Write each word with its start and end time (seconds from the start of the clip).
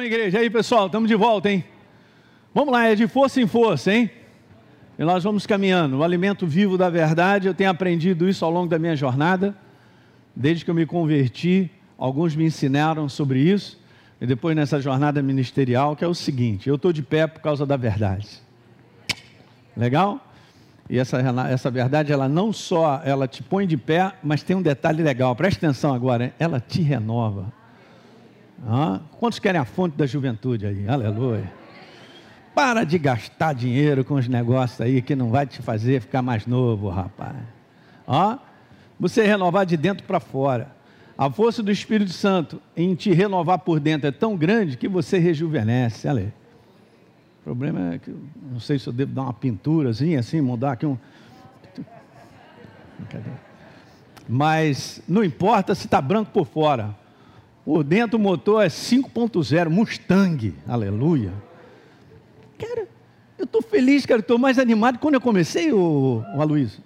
bom, 0.00 0.04
igreja? 0.04 0.38
E 0.38 0.40
aí, 0.42 0.50
pessoal, 0.50 0.86
estamos 0.86 1.08
de 1.08 1.14
volta, 1.14 1.50
hein? 1.50 1.62
Vamos 2.54 2.72
lá, 2.72 2.86
é 2.86 2.94
de 2.94 3.06
força 3.06 3.38
em 3.38 3.46
força, 3.46 3.92
hein? 3.92 4.10
E 4.98 5.04
nós 5.04 5.22
vamos 5.22 5.46
caminhando. 5.46 5.98
O 5.98 6.02
alimento 6.02 6.46
vivo 6.46 6.78
da 6.78 6.88
verdade, 6.88 7.46
eu 7.46 7.52
tenho 7.52 7.68
aprendido 7.68 8.26
isso 8.26 8.42
ao 8.42 8.50
longo 8.50 8.68
da 8.68 8.78
minha 8.78 8.96
jornada. 8.96 9.54
Desde 10.34 10.64
que 10.64 10.70
eu 10.70 10.74
me 10.74 10.86
converti, 10.86 11.70
alguns 11.98 12.34
me 12.34 12.44
ensinaram 12.44 13.10
sobre 13.10 13.40
isso. 13.40 13.78
E 14.20 14.26
depois 14.26 14.56
nessa 14.56 14.80
jornada 14.80 15.22
ministerial, 15.22 15.94
que 15.94 16.02
é 16.02 16.08
o 16.08 16.14
seguinte: 16.14 16.66
eu 16.66 16.76
estou 16.76 16.94
de 16.94 17.02
pé 17.02 17.26
por 17.26 17.42
causa 17.42 17.66
da 17.66 17.76
verdade. 17.76 18.40
Legal? 19.76 20.18
E 20.88 20.98
essa, 20.98 21.18
essa 21.50 21.70
verdade, 21.70 22.10
ela 22.10 22.28
não 22.28 22.54
só 22.54 23.02
ela 23.04 23.28
te 23.28 23.42
põe 23.42 23.66
de 23.66 23.76
pé, 23.76 24.12
mas 24.22 24.42
tem 24.42 24.56
um 24.56 24.62
detalhe 24.62 25.02
legal. 25.02 25.36
Preste 25.36 25.58
atenção 25.58 25.94
agora, 25.94 26.24
hein? 26.24 26.32
ela 26.38 26.58
te 26.58 26.80
renova. 26.80 27.59
Ah, 28.66 29.00
quantos 29.18 29.38
querem 29.38 29.60
a 29.60 29.64
fonte 29.64 29.96
da 29.96 30.06
juventude 30.06 30.66
aí? 30.66 30.88
Aleluia. 30.88 31.50
Para 32.54 32.84
de 32.84 32.98
gastar 32.98 33.54
dinheiro 33.54 34.04
com 34.04 34.14
os 34.14 34.28
negócios 34.28 34.80
aí 34.80 35.00
que 35.00 35.14
não 35.14 35.30
vai 35.30 35.46
te 35.46 35.62
fazer 35.62 36.00
ficar 36.00 36.20
mais 36.20 36.46
novo, 36.46 36.88
rapaz. 36.88 37.36
Ó, 38.06 38.38
você 38.98 39.24
renovar 39.24 39.64
de 39.64 39.76
dentro 39.76 40.04
para 40.04 40.20
fora. 40.20 40.76
A 41.16 41.30
força 41.30 41.62
do 41.62 41.70
Espírito 41.70 42.12
Santo 42.12 42.60
em 42.76 42.94
te 42.94 43.12
renovar 43.12 43.58
por 43.60 43.78
dentro 43.78 44.08
é 44.08 44.10
tão 44.10 44.36
grande 44.36 44.76
que 44.76 44.88
você 44.88 45.18
rejuvenesce. 45.18 46.08
Olha 46.08 46.22
aí. 46.22 46.32
O 47.40 47.44
problema 47.44 47.94
é 47.94 47.98
que 47.98 48.14
não 48.50 48.60
sei 48.60 48.78
se 48.78 48.86
eu 48.86 48.92
devo 48.92 49.12
dar 49.12 49.22
uma 49.22 49.32
pinturazinha 49.32 50.20
assim, 50.20 50.40
mudar 50.40 50.72
aqui 50.72 50.84
um. 50.84 50.98
Mas 54.28 55.02
não 55.08 55.24
importa 55.24 55.74
se 55.74 55.86
está 55.86 56.00
branco 56.00 56.30
por 56.30 56.46
fora. 56.46 56.94
Por 57.70 57.84
dentro 57.84 58.18
o 58.18 58.20
motor 58.20 58.64
é 58.64 58.66
5.0 58.66 59.68
Mustang. 59.68 60.52
Aleluia. 60.66 61.32
Cara, 62.58 62.88
eu 63.38 63.44
estou 63.44 63.62
feliz, 63.62 64.04
cara, 64.04 64.18
estou 64.18 64.36
mais 64.36 64.58
animado 64.58 64.98
quando 64.98 65.14
eu 65.14 65.20
comecei, 65.20 65.72
o, 65.72 66.24
o 66.34 66.42
Aloysio. 66.42 66.82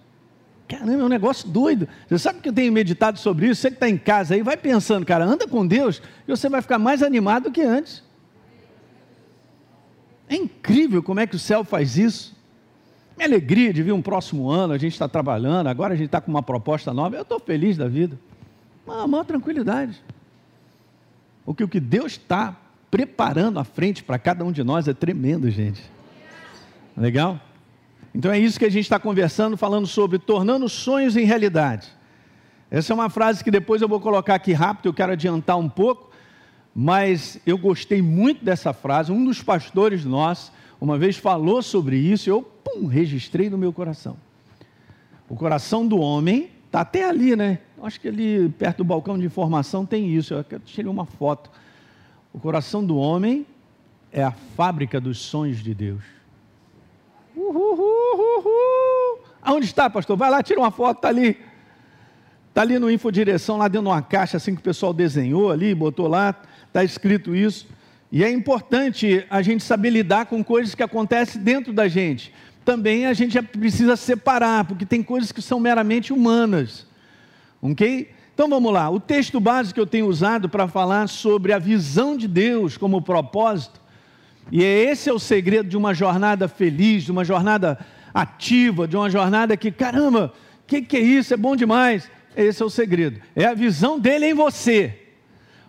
Caramba, 0.68 0.92
é 0.92 1.04
um 1.06 1.08
negócio 1.08 1.48
doido. 1.48 1.88
Você 2.06 2.18
sabe 2.18 2.40
que 2.40 2.50
eu 2.50 2.52
tenho 2.52 2.70
meditado 2.70 3.18
sobre 3.18 3.46
isso? 3.46 3.62
Você 3.62 3.70
que 3.70 3.76
está 3.76 3.88
em 3.88 3.96
casa 3.96 4.34
aí, 4.34 4.42
vai 4.42 4.58
pensando, 4.58 5.06
cara, 5.06 5.24
anda 5.24 5.48
com 5.48 5.66
Deus 5.66 6.02
e 6.28 6.30
você 6.30 6.50
vai 6.50 6.60
ficar 6.60 6.78
mais 6.78 7.02
animado 7.02 7.44
do 7.44 7.50
que 7.50 7.62
antes. 7.62 8.02
É 10.28 10.36
incrível 10.36 11.02
como 11.02 11.18
é 11.18 11.26
que 11.26 11.36
o 11.36 11.38
céu 11.38 11.64
faz 11.64 11.96
isso. 11.96 12.36
Minha 13.16 13.26
alegria 13.26 13.72
de 13.72 13.82
vir 13.82 13.92
um 13.92 14.02
próximo 14.02 14.50
ano, 14.50 14.74
a 14.74 14.78
gente 14.78 14.92
está 14.92 15.08
trabalhando, 15.08 15.66
agora 15.68 15.94
a 15.94 15.96
gente 15.96 16.08
está 16.08 16.20
com 16.20 16.30
uma 16.30 16.42
proposta 16.42 16.92
nova, 16.92 17.16
eu 17.16 17.22
estou 17.22 17.40
feliz 17.40 17.74
da 17.74 17.88
vida. 17.88 18.20
Uma 18.86 19.06
maior 19.06 19.24
tranquilidade. 19.24 20.04
Porque 21.44 21.62
o 21.62 21.68
que 21.68 21.80
Deus 21.80 22.12
está 22.12 22.56
preparando 22.90 23.58
a 23.58 23.64
frente 23.64 24.02
para 24.02 24.18
cada 24.18 24.44
um 24.44 24.52
de 24.52 24.62
nós 24.62 24.88
é 24.88 24.94
tremendo, 24.94 25.50
gente. 25.50 25.82
Legal? 26.96 27.40
Então 28.14 28.30
é 28.30 28.38
isso 28.38 28.58
que 28.58 28.64
a 28.64 28.70
gente 28.70 28.84
está 28.84 28.98
conversando, 28.98 29.56
falando 29.56 29.86
sobre 29.86 30.18
tornando 30.18 30.68
sonhos 30.68 31.16
em 31.16 31.24
realidade. 31.24 31.88
Essa 32.70 32.92
é 32.92 32.94
uma 32.94 33.10
frase 33.10 33.42
que 33.42 33.50
depois 33.50 33.82
eu 33.82 33.88
vou 33.88 34.00
colocar 34.00 34.36
aqui 34.36 34.52
rápido, 34.52 34.86
eu 34.86 34.94
quero 34.94 35.12
adiantar 35.12 35.58
um 35.58 35.68
pouco, 35.68 36.10
mas 36.74 37.40
eu 37.44 37.58
gostei 37.58 38.00
muito 38.00 38.44
dessa 38.44 38.72
frase. 38.72 39.12
Um 39.12 39.24
dos 39.24 39.42
pastores 39.42 40.04
nossos, 40.04 40.52
uma 40.80 40.96
vez 40.96 41.16
falou 41.16 41.62
sobre 41.62 41.96
isso, 41.96 42.28
e 42.28 42.30
eu 42.30 42.42
pum, 42.42 42.86
registrei 42.86 43.50
no 43.50 43.58
meu 43.58 43.72
coração. 43.72 44.16
O 45.28 45.34
coração 45.34 45.86
do 45.86 45.98
homem 45.98 46.50
está 46.66 46.80
até 46.80 47.08
ali, 47.08 47.34
né? 47.34 47.58
Acho 47.82 48.00
que 48.00 48.08
ali 48.08 48.48
perto 48.48 48.78
do 48.78 48.84
balcão 48.84 49.18
de 49.18 49.26
informação 49.26 49.84
tem 49.84 50.14
isso. 50.14 50.34
Eu 50.34 50.60
tirei 50.60 50.90
uma 50.90 51.04
foto. 51.04 51.50
O 52.32 52.38
coração 52.38 52.84
do 52.84 52.96
homem 52.96 53.46
é 54.12 54.22
a 54.22 54.30
fábrica 54.30 55.00
dos 55.00 55.18
sonhos 55.18 55.62
de 55.62 55.74
Deus. 55.74 56.02
Uhul, 57.36 57.76
uhul. 57.76 59.18
Aonde 59.42 59.66
está, 59.66 59.90
pastor? 59.90 60.16
Vai 60.16 60.30
lá, 60.30 60.42
tira 60.42 60.60
uma 60.60 60.70
foto, 60.70 60.98
está 60.98 61.08
ali. 61.08 61.36
Está 62.48 62.62
ali 62.62 62.78
no 62.78 62.90
Infodireção, 62.90 63.56
lá 63.56 63.66
dentro 63.66 63.88
de 63.88 63.88
uma 63.88 64.00
caixa 64.00 64.36
assim 64.36 64.54
que 64.54 64.60
o 64.60 64.64
pessoal 64.64 64.94
desenhou 64.94 65.50
ali, 65.50 65.74
botou 65.74 66.06
lá, 66.06 66.40
está 66.68 66.84
escrito 66.84 67.34
isso. 67.34 67.66
E 68.12 68.22
é 68.22 68.30
importante 68.30 69.26
a 69.28 69.42
gente 69.42 69.64
saber 69.64 69.90
lidar 69.90 70.26
com 70.26 70.42
coisas 70.44 70.74
que 70.74 70.82
acontecem 70.82 71.42
dentro 71.42 71.72
da 71.72 71.88
gente. 71.88 72.32
Também 72.64 73.06
a 73.06 73.12
gente 73.12 73.40
precisa 73.42 73.96
separar, 73.96 74.64
porque 74.64 74.86
tem 74.86 75.02
coisas 75.02 75.32
que 75.32 75.42
são 75.42 75.58
meramente 75.58 76.12
humanas. 76.12 76.86
Ok? 77.64 78.10
Então 78.32 78.48
vamos 78.48 78.72
lá. 78.72 78.90
O 78.90 79.00
texto 79.00 79.40
básico 79.40 79.74
que 79.74 79.80
eu 79.80 79.86
tenho 79.86 80.06
usado 80.06 80.48
para 80.48 80.68
falar 80.68 81.08
sobre 81.08 81.52
a 81.52 81.58
visão 81.58 82.16
de 82.16 82.28
Deus 82.28 82.76
como 82.76 83.02
propósito 83.02 83.80
e 84.50 84.62
é 84.62 84.90
esse 84.90 85.08
é 85.08 85.12
o 85.12 85.18
segredo 85.18 85.68
de 85.68 85.76
uma 85.76 85.94
jornada 85.94 86.48
feliz, 86.48 87.04
de 87.04 87.10
uma 87.10 87.24
jornada 87.24 87.78
ativa, 88.12 88.86
de 88.86 88.96
uma 88.96 89.10
jornada 89.10 89.56
que, 89.56 89.70
caramba, 89.70 90.32
o 90.62 90.66
que, 90.66 90.82
que 90.82 90.96
é 90.96 91.00
isso? 91.00 91.34
É 91.34 91.36
bom 91.36 91.56
demais. 91.56 92.10
Esse 92.36 92.62
é 92.62 92.64
o 92.64 92.70
segredo. 92.70 93.20
É 93.34 93.44
a 93.44 93.54
visão 93.54 93.98
dele 93.98 94.26
em 94.26 94.34
você. 94.34 94.98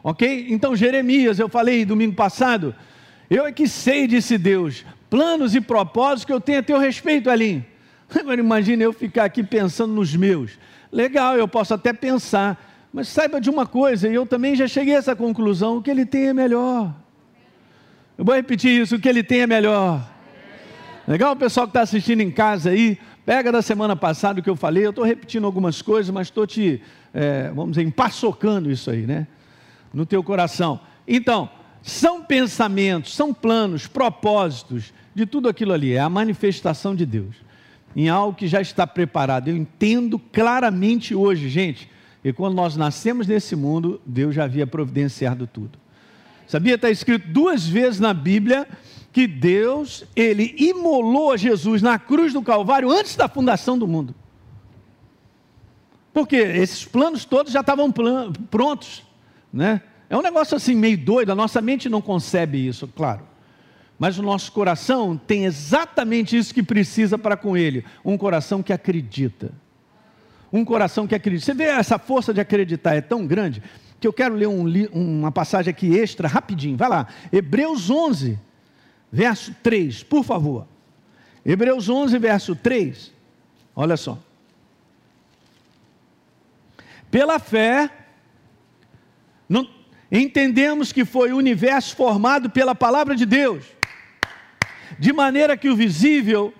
Ok? 0.03 0.47
Então, 0.49 0.75
Jeremias, 0.75 1.39
eu 1.39 1.49
falei 1.49 1.85
domingo 1.85 2.15
passado, 2.15 2.75
eu 3.29 3.45
é 3.45 3.51
que 3.51 3.67
sei, 3.67 4.07
disse 4.07 4.37
Deus, 4.37 4.85
planos 5.09 5.55
e 5.55 5.61
propósitos 5.61 6.25
que 6.25 6.33
eu 6.33 6.41
tenho 6.41 6.59
a 6.59 6.63
teu 6.63 6.77
respeito, 6.77 7.29
Alinho. 7.29 7.65
Agora 8.13 8.39
imagine 8.39 8.83
eu 8.83 8.93
ficar 8.93 9.25
aqui 9.25 9.43
pensando 9.43 9.93
nos 9.93 10.15
meus. 10.15 10.59
Legal, 10.95 11.35
eu 11.35 11.45
posso 11.45 11.73
até 11.73 11.91
pensar, 11.91 12.87
mas 12.93 13.09
saiba 13.09 13.41
de 13.41 13.49
uma 13.49 13.65
coisa, 13.65 14.07
e 14.07 14.15
eu 14.15 14.25
também 14.25 14.55
já 14.55 14.65
cheguei 14.65 14.95
a 14.95 14.99
essa 14.99 15.13
conclusão: 15.13 15.75
o 15.75 15.81
que 15.81 15.91
ele 15.91 16.05
tem 16.05 16.27
é 16.29 16.33
melhor. 16.33 16.95
Eu 18.17 18.23
vou 18.23 18.33
repetir 18.33 18.81
isso: 18.81 18.95
o 18.95 18.99
que 18.99 19.09
ele 19.09 19.21
tem 19.21 19.41
é 19.41 19.47
melhor. 19.47 20.01
Legal, 21.05 21.33
o 21.33 21.35
pessoal 21.35 21.67
que 21.67 21.71
está 21.71 21.81
assistindo 21.81 22.21
em 22.21 22.31
casa 22.31 22.69
aí, 22.69 22.97
pega 23.25 23.51
da 23.51 23.61
semana 23.61 23.93
passada 23.93 24.39
o 24.39 24.43
que 24.43 24.49
eu 24.49 24.55
falei. 24.55 24.85
Eu 24.85 24.91
estou 24.91 25.03
repetindo 25.03 25.43
algumas 25.43 25.81
coisas, 25.81 26.09
mas 26.09 26.27
estou 26.27 26.47
te, 26.47 26.81
é, 27.13 27.49
vamos 27.49 27.71
dizer, 27.71 27.85
empaçocando 27.85 28.71
isso 28.71 28.89
aí, 28.89 29.05
né? 29.05 29.27
No 29.93 30.05
teu 30.05 30.23
coração. 30.23 30.79
Então, 31.05 31.49
são 31.81 32.23
pensamentos, 32.23 33.13
são 33.13 33.33
planos, 33.33 33.85
propósitos 33.85 34.93
de 35.13 35.25
tudo 35.25 35.49
aquilo 35.49 35.73
ali. 35.73 35.91
É 35.91 35.99
a 35.99 36.07
manifestação 36.07 36.95
de 36.95 37.05
Deus 37.05 37.35
em 37.95 38.09
algo 38.09 38.37
que 38.37 38.47
já 38.47 38.61
está 38.61 38.85
preparado. 38.85 39.47
Eu 39.47 39.55
entendo 39.55 40.19
claramente 40.19 41.15
hoje, 41.15 41.47
gente, 41.49 41.89
e 42.23 42.33
quando 42.33 42.55
nós 42.55 42.75
nascemos 42.75 43.27
nesse 43.27 43.55
mundo, 43.55 44.01
Deus 44.05 44.35
já 44.35 44.43
havia 44.43 44.67
providenciado 44.67 45.47
tudo. 45.47 45.79
Sabia? 46.47 46.75
Está 46.75 46.89
escrito 46.89 47.27
duas 47.27 47.65
vezes 47.65 47.99
na 47.99 48.13
Bíblia 48.13 48.67
que 49.11 49.27
Deus, 49.27 50.03
ele 50.15 50.55
imolou 50.57 51.37
Jesus 51.37 51.81
na 51.81 51.97
cruz 51.97 52.33
do 52.33 52.41
Calvário 52.41 52.91
antes 52.91 53.15
da 53.15 53.29
fundação 53.29 53.77
do 53.77 53.87
mundo. 53.87 54.13
Porque 56.13 56.35
esses 56.35 56.83
planos 56.83 57.25
todos 57.25 57.53
já 57.53 57.61
estavam 57.61 57.91
prontos, 58.49 59.03
né? 59.51 59.81
É 60.09 60.17
um 60.17 60.21
negócio 60.21 60.55
assim 60.55 60.75
meio 60.75 60.97
doido, 60.97 61.31
a 61.31 61.35
nossa 61.35 61.61
mente 61.61 61.89
não 61.89 62.01
concebe 62.01 62.67
isso, 62.67 62.87
claro. 62.87 63.21
Mas 63.97 64.19
o 64.19 64.23
nosso 64.23 64.51
coração 64.51 65.15
tem 65.15 65.45
exatamente 65.45 66.37
isso 66.37 66.53
que 66.53 66.61
precisa 66.61 67.17
para 67.17 67.37
com 67.37 67.55
ele, 67.55 67.85
um 68.03 68.17
coração 68.17 68.61
que 68.61 68.73
acredita. 68.73 69.51
Um 70.51 70.65
coração 70.65 71.07
que 71.07 71.15
acredita. 71.15 71.45
Você 71.45 71.53
vê 71.53 71.65
essa 71.65 71.97
força 71.97 72.33
de 72.33 72.41
acreditar 72.41 72.95
é 72.95 73.01
tão 73.01 73.25
grande 73.25 73.61
que 73.99 74.07
eu 74.07 74.13
quero 74.13 74.35
ler 74.35 74.47
um, 74.47 74.65
uma 74.91 75.31
passagem 75.31 75.71
aqui 75.71 75.97
extra, 75.97 76.27
rapidinho. 76.27 76.77
Vai 76.77 76.89
lá. 76.89 77.07
Hebreus 77.31 77.89
11, 77.89 78.37
verso 79.11 79.53
3, 79.63 80.03
por 80.03 80.23
favor. 80.23 80.67
Hebreus 81.45 81.89
11, 81.89 82.17
verso 82.17 82.55
3. 82.55 83.13
Olha 83.75 83.97
só. 83.97 84.19
Pela 87.09 87.39
fé, 87.39 87.89
não, 89.47 89.69
entendemos 90.11 90.91
que 90.91 91.05
foi 91.05 91.31
o 91.31 91.37
universo 91.37 91.95
formado 91.95 92.49
pela 92.49 92.75
palavra 92.75 93.15
de 93.15 93.25
Deus, 93.25 93.65
de 94.97 95.13
maneira 95.13 95.55
que 95.57 95.69
o 95.69 95.75
visível. 95.75 96.53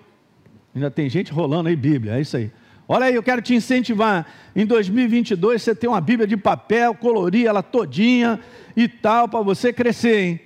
Ainda 0.73 0.91
tem 0.91 1.09
gente 1.09 1.31
rolando 1.31 1.69
aí 1.69 1.75
Bíblia, 1.75 2.17
é 2.17 2.21
isso 2.21 2.35
aí 2.35 2.51
Olha 2.87 3.07
aí, 3.07 3.15
eu 3.15 3.23
quero 3.23 3.41
te 3.41 3.55
incentivar. 3.55 4.27
Em 4.55 4.65
2022 4.65 5.61
você 5.61 5.73
tem 5.73 5.89
uma 5.89 6.01
Bíblia 6.01 6.27
de 6.27 6.37
papel, 6.37 6.93
colorir 6.93 7.47
ela 7.47 7.63
todinha 7.63 8.39
e 8.75 8.87
tal, 8.87 9.27
para 9.27 9.41
você 9.41 9.73
crescer, 9.73 10.19
hein? 10.19 10.41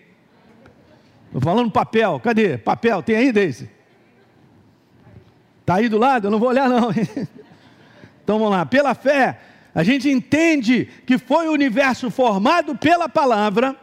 Estou 1.25 1.41
falando 1.41 1.69
papel, 1.69 2.19
cadê? 2.21 2.57
Papel, 2.57 3.03
tem 3.03 3.15
aí, 3.17 3.31
Deise? 3.31 3.69
Está 5.61 5.75
aí 5.75 5.89
do 5.89 5.97
lado? 5.97 6.27
Eu 6.27 6.31
não 6.31 6.39
vou 6.39 6.49
olhar, 6.49 6.69
não. 6.69 6.89
então 8.23 8.39
vamos 8.39 8.51
lá. 8.51 8.65
Pela 8.65 8.95
fé, 8.95 9.39
a 9.75 9.83
gente 9.83 10.09
entende 10.09 10.87
que 11.05 11.17
foi 11.17 11.47
o 11.47 11.51
universo 11.51 12.09
formado 12.09 12.75
pela 12.75 13.09
palavra, 13.09 13.75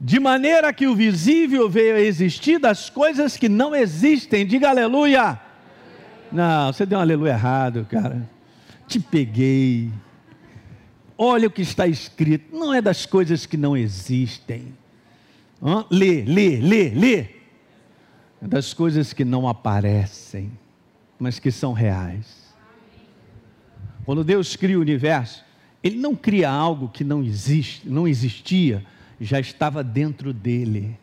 de 0.00 0.18
maneira 0.18 0.72
que 0.72 0.86
o 0.86 0.96
visível 0.96 1.68
veio 1.68 1.96
a 1.96 2.00
existir 2.00 2.58
das 2.58 2.88
coisas 2.88 3.36
que 3.36 3.50
não 3.50 3.76
existem. 3.76 4.46
Diga 4.46 4.70
aleluia. 4.70 5.38
Não, 6.32 6.72
você 6.72 6.86
deu 6.86 6.98
um 6.98 7.02
aleluia 7.02 7.32
errado, 7.32 7.86
cara. 7.90 8.26
Te 8.88 8.98
peguei. 8.98 9.90
Olha 11.18 11.48
o 11.48 11.50
que 11.50 11.60
está 11.60 11.86
escrito. 11.86 12.56
Não 12.56 12.72
é 12.72 12.80
das 12.80 13.04
coisas 13.04 13.44
que 13.44 13.58
não 13.58 13.76
existem. 13.76 14.74
Hã? 15.62 15.84
Lê, 15.90 16.24
lê, 16.24 16.56
lê, 16.56 16.88
lê. 16.88 17.18
É 18.42 18.48
das 18.48 18.72
coisas 18.72 19.12
que 19.12 19.22
não 19.22 19.46
aparecem, 19.46 20.50
mas 21.18 21.38
que 21.38 21.50
são 21.50 21.74
reais. 21.74 22.54
Quando 24.06 24.24
Deus 24.24 24.56
cria 24.56 24.78
o 24.78 24.80
universo, 24.80 25.44
Ele 25.84 25.98
não 25.98 26.16
cria 26.16 26.48
algo 26.50 26.88
que 26.88 27.04
não 27.04 27.22
existe, 27.22 27.86
não 27.86 28.08
existia, 28.08 28.82
já 29.20 29.38
estava 29.38 29.84
dentro 29.84 30.32
dele. 30.32 30.98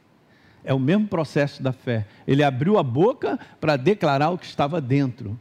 É 0.63 0.73
o 0.73 0.79
mesmo 0.79 1.07
processo 1.07 1.61
da 1.61 1.71
fé. 1.71 2.07
Ele 2.27 2.43
abriu 2.43 2.77
a 2.77 2.83
boca 2.83 3.39
para 3.61 3.77
declarar 3.77 4.31
o 4.31 4.37
que 4.37 4.45
estava 4.45 4.81
dentro. 4.81 5.39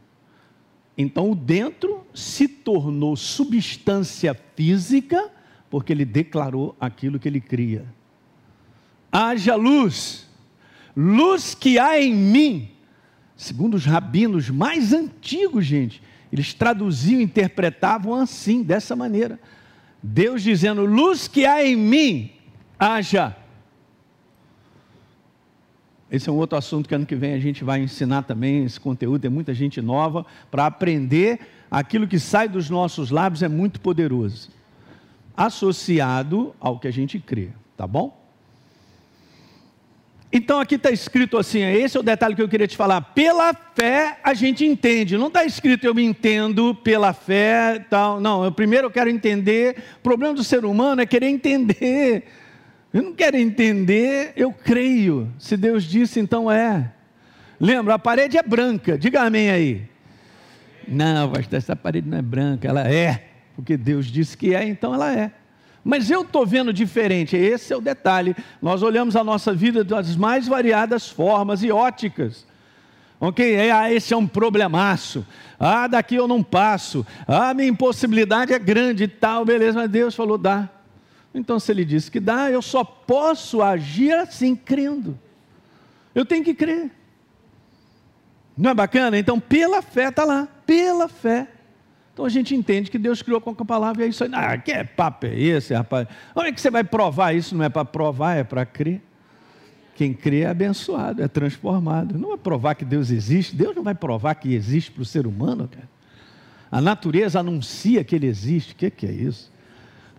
Então, 0.97 1.31
o 1.31 1.35
dentro 1.35 2.05
se 2.13 2.47
tornou 2.47 3.15
substância 3.15 4.35
física, 4.55 5.29
porque 5.69 5.91
ele 5.91 6.05
declarou 6.05 6.75
aquilo 6.79 7.19
que 7.19 7.27
ele 7.27 7.41
cria. 7.41 7.85
Haja 9.11 9.55
luz, 9.55 10.27
luz 10.95 11.53
que 11.53 11.77
há 11.77 11.99
em 11.99 12.15
mim. 12.15 12.69
Segundo 13.35 13.75
os 13.75 13.85
rabinos 13.85 14.49
mais 14.49 14.93
antigos, 14.93 15.65
gente, 15.65 16.01
eles 16.31 16.53
traduziam, 16.53 17.21
interpretavam 17.21 18.15
assim, 18.15 18.63
dessa 18.63 18.95
maneira. 18.95 19.39
Deus 20.01 20.41
dizendo: 20.41 20.85
luz 20.85 21.27
que 21.27 21.45
há 21.45 21.63
em 21.63 21.75
mim, 21.75 22.31
haja. 22.79 23.35
Esse 26.09 26.29
é 26.29 26.31
um 26.31 26.37
outro 26.37 26.57
assunto 26.57 26.87
que 26.87 26.95
ano 26.95 27.05
que 27.05 27.15
vem 27.15 27.33
a 27.33 27.39
gente 27.39 27.63
vai 27.63 27.81
ensinar 27.81 28.23
também. 28.23 28.63
Esse 28.63 28.79
conteúdo 28.79 29.21
tem 29.21 29.31
muita 29.31 29.53
gente 29.53 29.81
nova 29.81 30.25
para 30.49 30.65
aprender. 30.65 31.39
Aquilo 31.69 32.07
que 32.07 32.17
sai 32.17 32.47
dos 32.47 32.69
nossos 32.69 33.11
lábios 33.11 33.43
é 33.43 33.49
muito 33.49 33.81
poderoso, 33.81 34.49
associado 35.35 36.55
ao 36.61 36.79
que 36.79 36.87
a 36.87 36.91
gente 36.91 37.19
crê, 37.19 37.49
tá 37.75 37.85
bom? 37.85 38.17
Então 40.31 40.59
aqui 40.59 40.75
está 40.75 40.91
escrito 40.91 41.37
assim, 41.37 41.61
esse 41.61 41.95
é 41.95 41.99
o 41.99 42.03
detalhe 42.03 42.35
que 42.35 42.41
eu 42.41 42.49
queria 42.49 42.67
te 42.67 42.77
falar. 42.77 43.01
Pela 43.01 43.53
fé 43.53 44.19
a 44.23 44.33
gente 44.33 44.65
entende. 44.65 45.17
Não 45.17 45.27
está 45.27 45.43
escrito 45.43 45.85
eu 45.85 45.95
me 45.95 46.03
entendo 46.03 46.75
pela 46.75 47.11
fé, 47.11 47.85
tal. 47.89 48.19
Não, 48.19 48.45
eu 48.45 48.51
primeiro 48.51 48.87
eu 48.87 48.91
quero 48.91 49.09
entender. 49.09 49.83
O 49.97 50.01
problema 50.01 50.33
do 50.33 50.43
ser 50.43 50.63
humano 50.63 51.01
é 51.01 51.05
querer 51.05 51.27
entender. 51.27 52.25
Eu 52.97 53.03
não 53.03 53.13
quero 53.13 53.37
entender, 53.37 54.33
eu 54.35 54.51
creio. 54.51 55.31
Se 55.37 55.55
Deus 55.55 55.83
disse, 55.83 56.19
então 56.19 56.51
é. 56.51 56.91
Lembra, 57.59 57.93
a 57.93 57.99
parede 57.99 58.39
é 58.39 58.41
branca, 58.41 58.97
diga 58.97 59.21
amém 59.21 59.51
aí. 59.51 59.83
Não, 60.87 61.31
pastor, 61.31 61.59
essa 61.59 61.75
parede 61.75 62.09
não 62.09 62.17
é 62.17 62.23
branca, 62.23 62.67
ela 62.67 62.91
é, 62.91 63.27
porque 63.55 63.77
Deus 63.77 64.07
disse 64.07 64.35
que 64.35 64.55
é, 64.55 64.67
então 64.67 64.95
ela 64.95 65.13
é. 65.13 65.31
Mas 65.83 66.09
eu 66.09 66.23
estou 66.23 66.43
vendo 66.43 66.73
diferente, 66.73 67.37
esse 67.37 67.71
é 67.71 67.77
o 67.77 67.81
detalhe. 67.81 68.35
Nós 68.59 68.81
olhamos 68.81 69.15
a 69.15 69.23
nossa 69.23 69.53
vida 69.53 69.83
das 69.83 70.15
mais 70.15 70.47
variadas 70.47 71.07
formas 71.07 71.61
e 71.61 71.71
óticas. 71.71 72.47
Ok? 73.19 73.53
É, 73.53 73.69
ah, 73.69 73.93
esse 73.93 74.11
é 74.11 74.17
um 74.17 74.25
problemaço. 74.25 75.23
Ah, 75.59 75.85
daqui 75.85 76.15
eu 76.15 76.27
não 76.27 76.41
passo. 76.41 77.05
Ah, 77.27 77.53
minha 77.53 77.69
impossibilidade 77.69 78.53
é 78.53 78.57
grande 78.57 79.03
e 79.03 79.07
tal, 79.07 79.45
beleza, 79.45 79.81
mas 79.81 79.91
Deus 79.91 80.15
falou, 80.15 80.39
dá. 80.39 80.67
Então, 81.39 81.59
se 81.59 81.71
ele 81.71 81.85
disse 81.85 82.09
que 82.09 82.19
dá, 82.19 82.49
eu 82.49 82.61
só 82.61 82.83
posso 82.83 83.61
agir 83.61 84.13
assim, 84.13 84.55
crendo. 84.55 85.17
Eu 86.13 86.25
tenho 86.25 86.43
que 86.43 86.53
crer. 86.53 86.91
Não 88.57 88.71
é 88.71 88.73
bacana? 88.73 89.17
Então, 89.17 89.39
pela 89.39 89.81
fé 89.81 90.09
está 90.09 90.25
lá, 90.25 90.47
pela 90.65 91.07
fé. 91.07 91.47
Então 92.17 92.25
a 92.25 92.29
gente 92.29 92.55
entende 92.55 92.89
que 92.89 92.97
Deus 92.97 93.21
criou 93.21 93.39
com 93.39 93.51
a 93.51 93.63
palavra 93.65 94.01
e 94.01 94.07
é 94.07 94.09
isso 94.09 94.23
aí. 94.23 94.31
Ah, 94.33 94.57
que 94.57 94.83
papo 94.83 95.27
é 95.27 95.39
esse, 95.39 95.71
rapaz? 95.75 96.07
Onde 96.35 96.49
é 96.49 96.51
que 96.51 96.59
você 96.59 96.71
vai 96.71 96.83
provar 96.83 97.35
isso? 97.35 97.55
Não 97.55 97.63
é 97.63 97.69
para 97.69 97.85
provar, 97.85 98.35
é 98.37 98.43
para 98.43 98.65
crer. 98.65 99.03
Quem 99.93 100.15
crê 100.15 100.39
é 100.39 100.47
abençoado, 100.47 101.21
é 101.21 101.27
transformado. 101.27 102.17
Não 102.17 102.33
é 102.33 102.37
provar 102.37 102.73
que 102.73 102.83
Deus 102.83 103.11
existe. 103.11 103.55
Deus 103.55 103.75
não 103.75 103.83
vai 103.83 103.93
provar 103.93 104.33
que 104.33 104.51
existe 104.51 104.91
para 104.91 105.03
o 105.03 105.05
ser 105.05 105.27
humano, 105.27 105.67
cara. 105.67 105.87
A 106.71 106.81
natureza 106.81 107.39
anuncia 107.39 108.03
que 108.03 108.15
ele 108.15 108.25
existe. 108.25 108.73
O 108.73 108.75
que, 108.75 108.89
que 108.89 109.05
é 109.05 109.11
isso? 109.11 109.51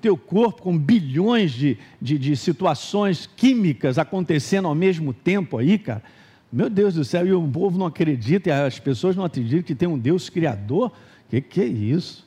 Teu 0.00 0.16
corpo 0.16 0.62
com 0.62 0.76
bilhões 0.76 1.52
de, 1.52 1.78
de, 2.00 2.18
de, 2.18 2.36
situações 2.36 3.28
químicas 3.36 3.98
acontecendo 3.98 4.68
ao 4.68 4.74
mesmo 4.74 5.12
tempo 5.12 5.58
aí, 5.58 5.78
cara. 5.78 6.02
Meu 6.50 6.70
Deus 6.70 6.94
do 6.94 7.04
céu, 7.04 7.26
e 7.26 7.32
o 7.32 7.46
povo 7.46 7.78
não 7.78 7.86
acredita, 7.86 8.48
e 8.48 8.52
as 8.52 8.78
pessoas 8.78 9.14
não 9.14 9.24
acreditam 9.24 9.62
que 9.62 9.74
tem 9.74 9.88
um 9.88 9.98
Deus 9.98 10.30
criador. 10.30 10.92
Que, 11.28 11.40
que 11.40 11.60
é 11.60 11.66
isso? 11.66 12.26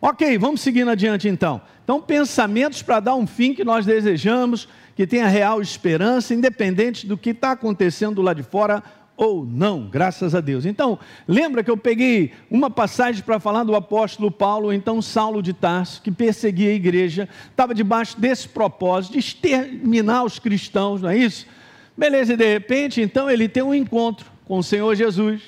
Ok, 0.00 0.36
vamos 0.38 0.60
seguindo 0.60 0.90
adiante 0.90 1.28
então. 1.28 1.60
Então, 1.84 2.00
pensamentos 2.00 2.82
para 2.82 2.98
dar 2.98 3.14
um 3.14 3.26
fim 3.26 3.54
que 3.54 3.62
nós 3.62 3.86
desejamos, 3.86 4.68
que 4.96 5.06
tenha 5.06 5.28
real 5.28 5.60
esperança, 5.60 6.34
independente 6.34 7.06
do 7.06 7.16
que 7.16 7.30
está 7.30 7.52
acontecendo 7.52 8.22
lá 8.22 8.32
de 8.32 8.42
fora 8.42 8.82
ou 9.16 9.44
não, 9.44 9.88
graças 9.88 10.34
a 10.34 10.40
Deus. 10.40 10.64
Então, 10.64 10.98
lembra 11.28 11.62
que 11.62 11.70
eu 11.70 11.76
peguei 11.76 12.32
uma 12.50 12.70
passagem 12.70 13.22
para 13.22 13.38
falar 13.38 13.64
do 13.64 13.74
apóstolo 13.74 14.30
Paulo, 14.30 14.72
então 14.72 15.02
Saulo 15.02 15.42
de 15.42 15.52
Tarso, 15.52 16.02
que 16.02 16.10
perseguia 16.10 16.70
a 16.70 16.74
igreja, 16.74 17.28
estava 17.50 17.74
debaixo 17.74 18.18
desse 18.20 18.48
propósito 18.48 19.12
de 19.12 19.18
exterminar 19.18 20.24
os 20.24 20.38
cristãos, 20.38 21.02
não 21.02 21.10
é 21.10 21.16
isso? 21.16 21.46
Beleza, 21.96 22.32
e 22.32 22.36
de 22.36 22.52
repente, 22.52 23.00
então 23.00 23.30
ele 23.30 23.48
tem 23.48 23.62
um 23.62 23.74
encontro 23.74 24.30
com 24.44 24.58
o 24.58 24.62
Senhor 24.62 24.94
Jesus. 24.94 25.42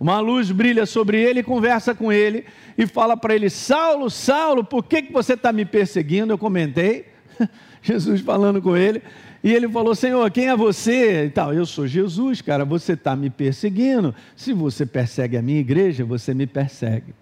Uma 0.00 0.18
luz 0.18 0.50
brilha 0.50 0.84
sobre 0.84 1.20
ele 1.20 1.44
conversa 1.44 1.94
com 1.94 2.12
ele 2.12 2.44
e 2.76 2.86
fala 2.86 3.16
para 3.16 3.34
ele: 3.34 3.48
Saulo, 3.48 4.10
Saulo, 4.10 4.64
por 4.64 4.82
que, 4.84 5.02
que 5.02 5.12
você 5.12 5.34
está 5.34 5.52
me 5.52 5.64
perseguindo? 5.64 6.32
Eu 6.32 6.38
comentei, 6.38 7.06
Jesus 7.80 8.20
falando 8.20 8.60
com 8.60 8.76
ele. 8.76 9.00
E 9.42 9.52
ele 9.52 9.68
falou: 9.68 9.94
Senhor, 9.94 10.30
quem 10.30 10.48
é 10.48 10.56
você? 10.56 11.26
E 11.26 11.30
tal, 11.30 11.52
eu 11.52 11.66
sou 11.66 11.86
Jesus, 11.86 12.40
cara, 12.40 12.64
você 12.64 12.92
está 12.92 13.16
me 13.16 13.28
perseguindo. 13.28 14.14
Se 14.36 14.52
você 14.52 14.86
persegue 14.86 15.36
a 15.36 15.42
minha 15.42 15.58
igreja, 15.58 16.04
você 16.04 16.32
me 16.32 16.46
persegue. 16.46 17.14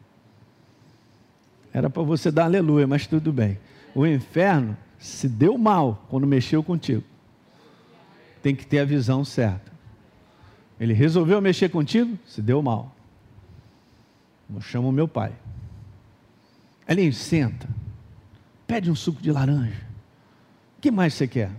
Era 1.72 1.88
para 1.88 2.02
você 2.02 2.30
dar 2.30 2.44
aleluia, 2.44 2.86
mas 2.86 3.06
tudo 3.06 3.32
bem. 3.32 3.58
O 3.94 4.06
inferno 4.06 4.76
se 4.98 5.28
deu 5.28 5.56
mal 5.56 6.04
quando 6.10 6.26
mexeu 6.26 6.62
contigo. 6.62 7.04
Tem 8.42 8.54
que 8.54 8.66
ter 8.66 8.80
a 8.80 8.84
visão 8.84 9.24
certa. 9.24 9.70
Ele 10.78 10.92
resolveu 10.92 11.40
mexer 11.40 11.68
contigo, 11.68 12.18
se 12.26 12.42
deu 12.42 12.62
mal. 12.62 12.94
Eu 14.52 14.60
chamo 14.60 14.90
meu 14.90 15.06
pai. 15.06 15.32
Ele 16.88 17.12
senta. 17.12 17.68
Pede 18.66 18.90
um 18.90 18.94
suco 18.94 19.22
de 19.22 19.30
laranja. 19.30 19.86
O 20.76 20.80
que 20.80 20.90
mais 20.90 21.14
você 21.14 21.28
quer? 21.28 21.50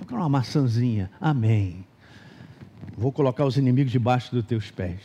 Vou 0.00 0.06
colocar 0.06 0.22
uma 0.22 0.28
maçãzinha. 0.28 1.10
Amém. 1.20 1.84
Vou 2.96 3.12
colocar 3.12 3.44
os 3.44 3.58
inimigos 3.58 3.92
debaixo 3.92 4.34
dos 4.34 4.44
teus 4.44 4.70
pés. 4.70 5.00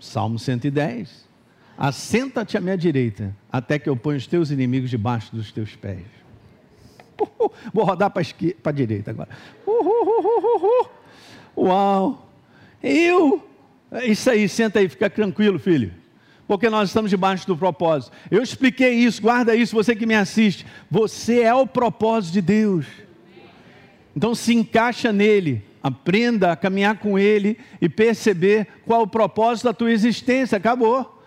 Salmo 0.00 0.38
110. 0.38 1.28
Assenta-te 1.76 2.56
à 2.56 2.60
minha 2.60 2.76
direita, 2.76 3.36
até 3.52 3.78
que 3.78 3.88
eu 3.88 3.96
ponha 3.96 4.16
os 4.16 4.26
teus 4.26 4.50
inimigos 4.50 4.90
debaixo 4.90 5.34
dos 5.34 5.52
teus 5.52 5.76
pés. 5.76 6.04
Uhul. 7.20 7.52
Vou 7.72 7.84
rodar 7.84 8.10
para 8.10 8.22
a 8.64 8.72
direita 8.72 9.10
agora. 9.10 9.28
Uhul. 9.66 10.90
Uau! 11.56 12.30
Eu. 12.82 13.46
Isso 14.04 14.30
aí, 14.30 14.48
senta 14.48 14.78
aí, 14.78 14.88
fica 14.88 15.10
tranquilo, 15.10 15.58
filho 15.58 15.99
porque 16.50 16.68
nós 16.68 16.88
estamos 16.88 17.10
debaixo 17.10 17.46
do 17.46 17.56
propósito. 17.56 18.10
Eu 18.28 18.42
expliquei 18.42 18.94
isso, 18.94 19.22
guarda 19.22 19.54
isso, 19.54 19.72
você 19.72 19.94
que 19.94 20.04
me 20.04 20.16
assiste. 20.16 20.66
Você 20.90 21.42
é 21.42 21.54
o 21.54 21.64
propósito 21.64 22.32
de 22.32 22.42
Deus. 22.42 22.86
Então 24.16 24.34
se 24.34 24.52
encaixa 24.52 25.12
nele, 25.12 25.64
aprenda 25.80 26.50
a 26.50 26.56
caminhar 26.56 26.98
com 26.98 27.16
ele 27.16 27.56
e 27.80 27.88
perceber 27.88 28.66
qual 28.84 29.02
o 29.02 29.06
propósito 29.06 29.66
da 29.66 29.72
tua 29.72 29.92
existência. 29.92 30.58
Acabou. 30.58 31.19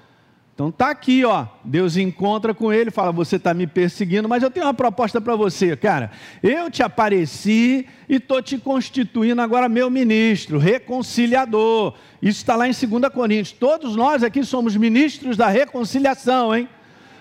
Então 0.53 0.71
tá 0.71 0.91
aqui, 0.91 1.25
ó. 1.25 1.47
Deus 1.63 1.97
encontra 1.97 2.53
com 2.53 2.71
ele, 2.71 2.91
fala: 2.91 3.11
"Você 3.11 3.37
está 3.37 3.55
me 3.55 3.65
perseguindo, 3.65 4.29
mas 4.29 4.43
eu 4.43 4.51
tenho 4.51 4.67
uma 4.67 4.73
proposta 4.73 5.19
para 5.19 5.35
você, 5.35 5.75
cara. 5.75 6.11
Eu 6.43 6.69
te 6.69 6.83
apareci 6.83 7.87
e 8.07 8.19
tô 8.19 8.39
te 8.39 8.59
constituindo 8.59 9.41
agora 9.41 9.67
meu 9.67 9.89
ministro, 9.89 10.59
reconciliador. 10.59 11.95
Isso 12.21 12.37
está 12.37 12.55
lá 12.55 12.67
em 12.67 12.71
2 12.71 13.11
Coríntios. 13.11 13.51
Todos 13.51 13.95
nós 13.95 14.21
aqui 14.21 14.43
somos 14.43 14.75
ministros 14.75 15.35
da 15.35 15.47
reconciliação, 15.47 16.55
hein? 16.55 16.69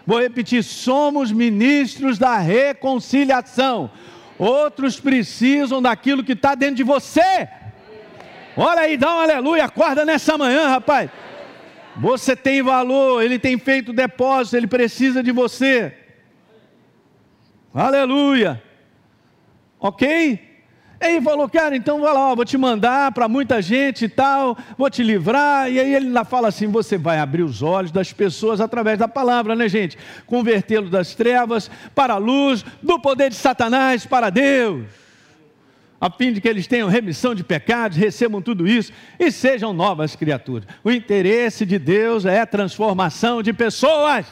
Vou 0.07 0.21
repetir: 0.21 0.63
somos 0.63 1.33
ministros 1.33 2.19
da 2.19 2.37
reconciliação. 2.37 3.91
Outros 4.39 5.01
precisam 5.01 5.81
daquilo 5.81 6.23
que 6.23 6.33
está 6.33 6.55
dentro 6.55 6.77
de 6.77 6.83
você. 6.83 7.49
Olha 8.55 8.83
aí, 8.83 8.99
dá 8.99 9.17
um 9.17 9.21
aleluia, 9.21 9.65
acorda 9.65 10.05
nessa 10.05 10.37
manhã, 10.37 10.69
rapaz. 10.69 11.11
Você 11.97 12.35
tem 12.35 12.63
valor, 12.63 13.23
ele 13.23 13.39
tem 13.39 13.59
feito 13.59 13.93
depósito, 13.93 14.57
ele 14.57 14.67
precisa 14.67 15.23
de 15.23 15.31
você. 15.31 15.95
Aleluia. 17.75 18.63
Ok? 19.79 20.53
E 21.01 21.05
aí 21.05 21.21
falou, 21.21 21.49
cara, 21.49 21.75
então 21.75 22.01
vai 22.01 22.15
lá, 22.15 22.33
vou 22.33 22.45
te 22.45 22.57
mandar 22.57 23.11
para 23.11 23.27
muita 23.27 23.61
gente 23.61 24.05
e 24.05 24.09
tal, 24.09 24.57
vou 24.79 24.89
te 24.89 25.03
livrar. 25.03 25.69
E 25.69 25.81
aí 25.81 25.95
ele 25.95 26.11
lá 26.11 26.25
fala 26.25 26.47
assim: 26.47 26.69
você 26.69 26.97
vai 26.97 27.19
abrir 27.19 27.43
os 27.43 27.61
olhos 27.61 27.91
das 27.91 28.13
pessoas 28.13 28.61
através 28.61 29.01
da 29.01 29.09
palavra, 29.09 29.57
né, 29.57 29.69
gente? 29.69 29.99
Convertê-lo 30.27 30.89
das 30.89 31.15
trevas 31.17 31.69
para 31.93 32.15
a 32.15 32.19
luz, 32.19 32.65
do 32.81 33.01
poder 33.01 33.31
de 33.31 33.37
Satanás 33.37 34.07
para 34.07 34.31
Deus. 34.31 35.02
A 36.03 36.11
fim 36.11 36.33
de 36.33 36.41
que 36.41 36.49
eles 36.49 36.67
tenham 36.67 36.89
remissão 36.89 37.33
de 37.33 37.45
pecados, 37.45 37.97
recebam 37.97 38.43
tudo 38.43 38.67
isso 38.67 38.93
e 39.21 39.31
sejam 39.31 39.73
novas 39.73 40.17
criaturas. 40.17 40.67
O 40.83 40.91
interesse 40.91 41.65
de 41.65 41.79
Deus 41.79 42.27
é 42.27 42.45
transformação 42.45 43.41
de 43.41 43.53
pessoas. 43.53 44.27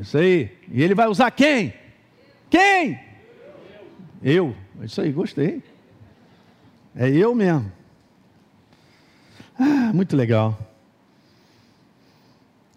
Isso 0.00 0.18
aí. 0.18 0.50
E 0.68 0.82
ele 0.82 0.96
vai 0.96 1.06
usar 1.06 1.30
quem? 1.30 1.72
Quem? 2.50 2.98
Eu. 4.20 4.52
Isso 4.82 5.00
aí, 5.00 5.12
gostei. 5.12 5.62
É 6.96 7.08
eu 7.08 7.32
mesmo. 7.32 7.70
Ah, 9.56 9.92
muito 9.94 10.16
legal. 10.16 10.58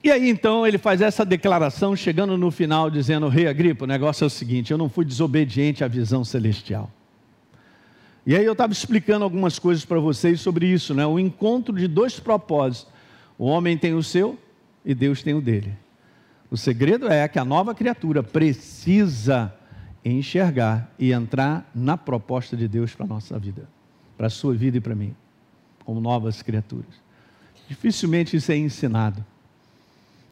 E 0.04 0.10
aí 0.10 0.30
então 0.30 0.66
ele 0.66 0.78
faz 0.78 1.02
essa 1.02 1.26
declaração, 1.26 1.96
chegando 1.96 2.38
no 2.38 2.50
final, 2.52 2.90
dizendo: 2.90 3.28
Rei 3.28 3.48
Agripa, 3.48 3.84
o 3.84 3.88
negócio 3.88 4.24
é 4.24 4.28
o 4.28 4.30
seguinte: 4.30 4.72
eu 4.72 4.78
não 4.78 4.90
fui 4.90 5.04
desobediente 5.04 5.84
à 5.84 5.88
visão 5.88 6.24
celestial. 6.24 6.90
E 8.26 8.36
aí 8.36 8.46
eu 8.46 8.52
estava 8.52 8.72
explicando 8.72 9.24
algumas 9.24 9.58
coisas 9.58 9.84
para 9.84 10.00
vocês 10.00 10.40
sobre 10.40 10.68
isso, 10.68 10.94
né? 10.94 11.06
O 11.06 11.20
encontro 11.20 11.76
de 11.76 11.88
dois 11.88 12.20
propósitos. 12.20 12.92
O 13.38 13.46
homem 13.46 13.78
tem 13.78 13.94
o 13.94 14.04
seu 14.04 14.38
e 14.86 14.94
Deus 14.94 15.24
tem 15.24 15.34
o 15.34 15.42
dele. 15.42 15.76
O 16.52 16.58
segredo 16.58 17.08
é 17.08 17.28
que 17.28 17.40
a 17.40 17.46
nova 17.46 17.74
criatura 17.74 18.22
precisa 18.22 19.54
enxergar 20.04 20.94
e 20.98 21.12
entrar 21.12 21.70
na 21.74 21.98
proposta 21.98 22.56
de 22.56 22.68
Deus 22.68 22.94
para 22.94 23.06
a 23.06 23.10
nossa 23.10 23.38
vida, 23.38 23.70
para 24.18 24.28
a 24.28 24.30
sua 24.30 24.54
vida 24.54 24.78
e 24.78 24.82
para 24.82 24.96
mim, 24.96 25.16
como 25.86 26.00
novas 26.00 26.42
criaturas. 26.42 27.02
Dificilmente 27.68 28.36
isso 28.36 28.52
é 28.52 28.58
ensinado. 28.58 29.24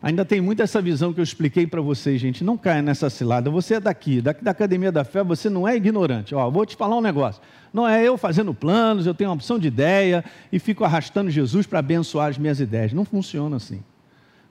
Ainda 0.02 0.24
tem 0.24 0.40
muito 0.40 0.62
essa 0.62 0.80
visão 0.80 1.12
que 1.12 1.20
eu 1.20 1.24
expliquei 1.24 1.66
para 1.66 1.82
vocês, 1.82 2.22
gente. 2.22 2.44
Não 2.44 2.56
caia 2.56 2.82
nessa 2.82 3.10
cilada. 3.10 3.50
Você 3.50 3.76
é 3.76 3.80
daqui, 3.80 4.22
daqui 4.22 4.44
da 4.44 4.52
Academia 4.52 4.92
da 4.92 5.04
Fé, 5.04 5.24
você 5.24 5.50
não 5.50 5.68
é 5.68 5.76
ignorante. 5.76 6.36
Ó, 6.36 6.50
vou 6.52 6.66
te 6.66 6.76
falar 6.76 6.96
um 6.96 7.02
negócio. 7.02 7.42
Não 7.74 7.88
é 7.88 8.04
eu 8.04 8.18
fazendo 8.18 8.54
planos, 8.54 9.08
eu 9.08 9.14
tenho 9.14 9.30
uma 9.30 9.36
opção 9.36 9.58
de 9.58 9.68
ideia 9.68 10.24
e 10.52 10.60
fico 10.60 10.84
arrastando 10.84 11.32
Jesus 11.32 11.66
para 11.66 11.80
abençoar 11.80 12.30
as 12.30 12.38
minhas 12.38 12.60
ideias. 12.60 12.94
Não 12.94 13.04
funciona 13.04 13.58
assim. 13.58 13.84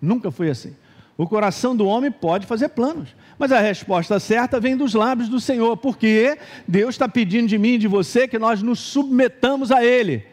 Nunca 0.02 0.30
foi 0.30 0.50
assim. 0.50 0.74
O 1.16 1.26
coração 1.26 1.74
do 1.74 1.86
homem 1.86 2.10
pode 2.10 2.44
fazer 2.44 2.68
planos, 2.70 3.08
mas 3.38 3.50
a 3.50 3.58
resposta 3.58 4.20
certa 4.20 4.60
vem 4.60 4.76
dos 4.76 4.92
lábios 4.92 5.30
do 5.30 5.40
Senhor, 5.40 5.74
porque 5.76 6.36
Deus 6.68 6.90
está 6.90 7.08
pedindo 7.08 7.48
de 7.48 7.56
mim 7.56 7.74
e 7.74 7.78
de 7.78 7.88
você 7.88 8.28
que 8.28 8.38
nós 8.38 8.60
nos 8.62 8.80
submetamos 8.80 9.72
a 9.72 9.82
Ele, 9.82 10.26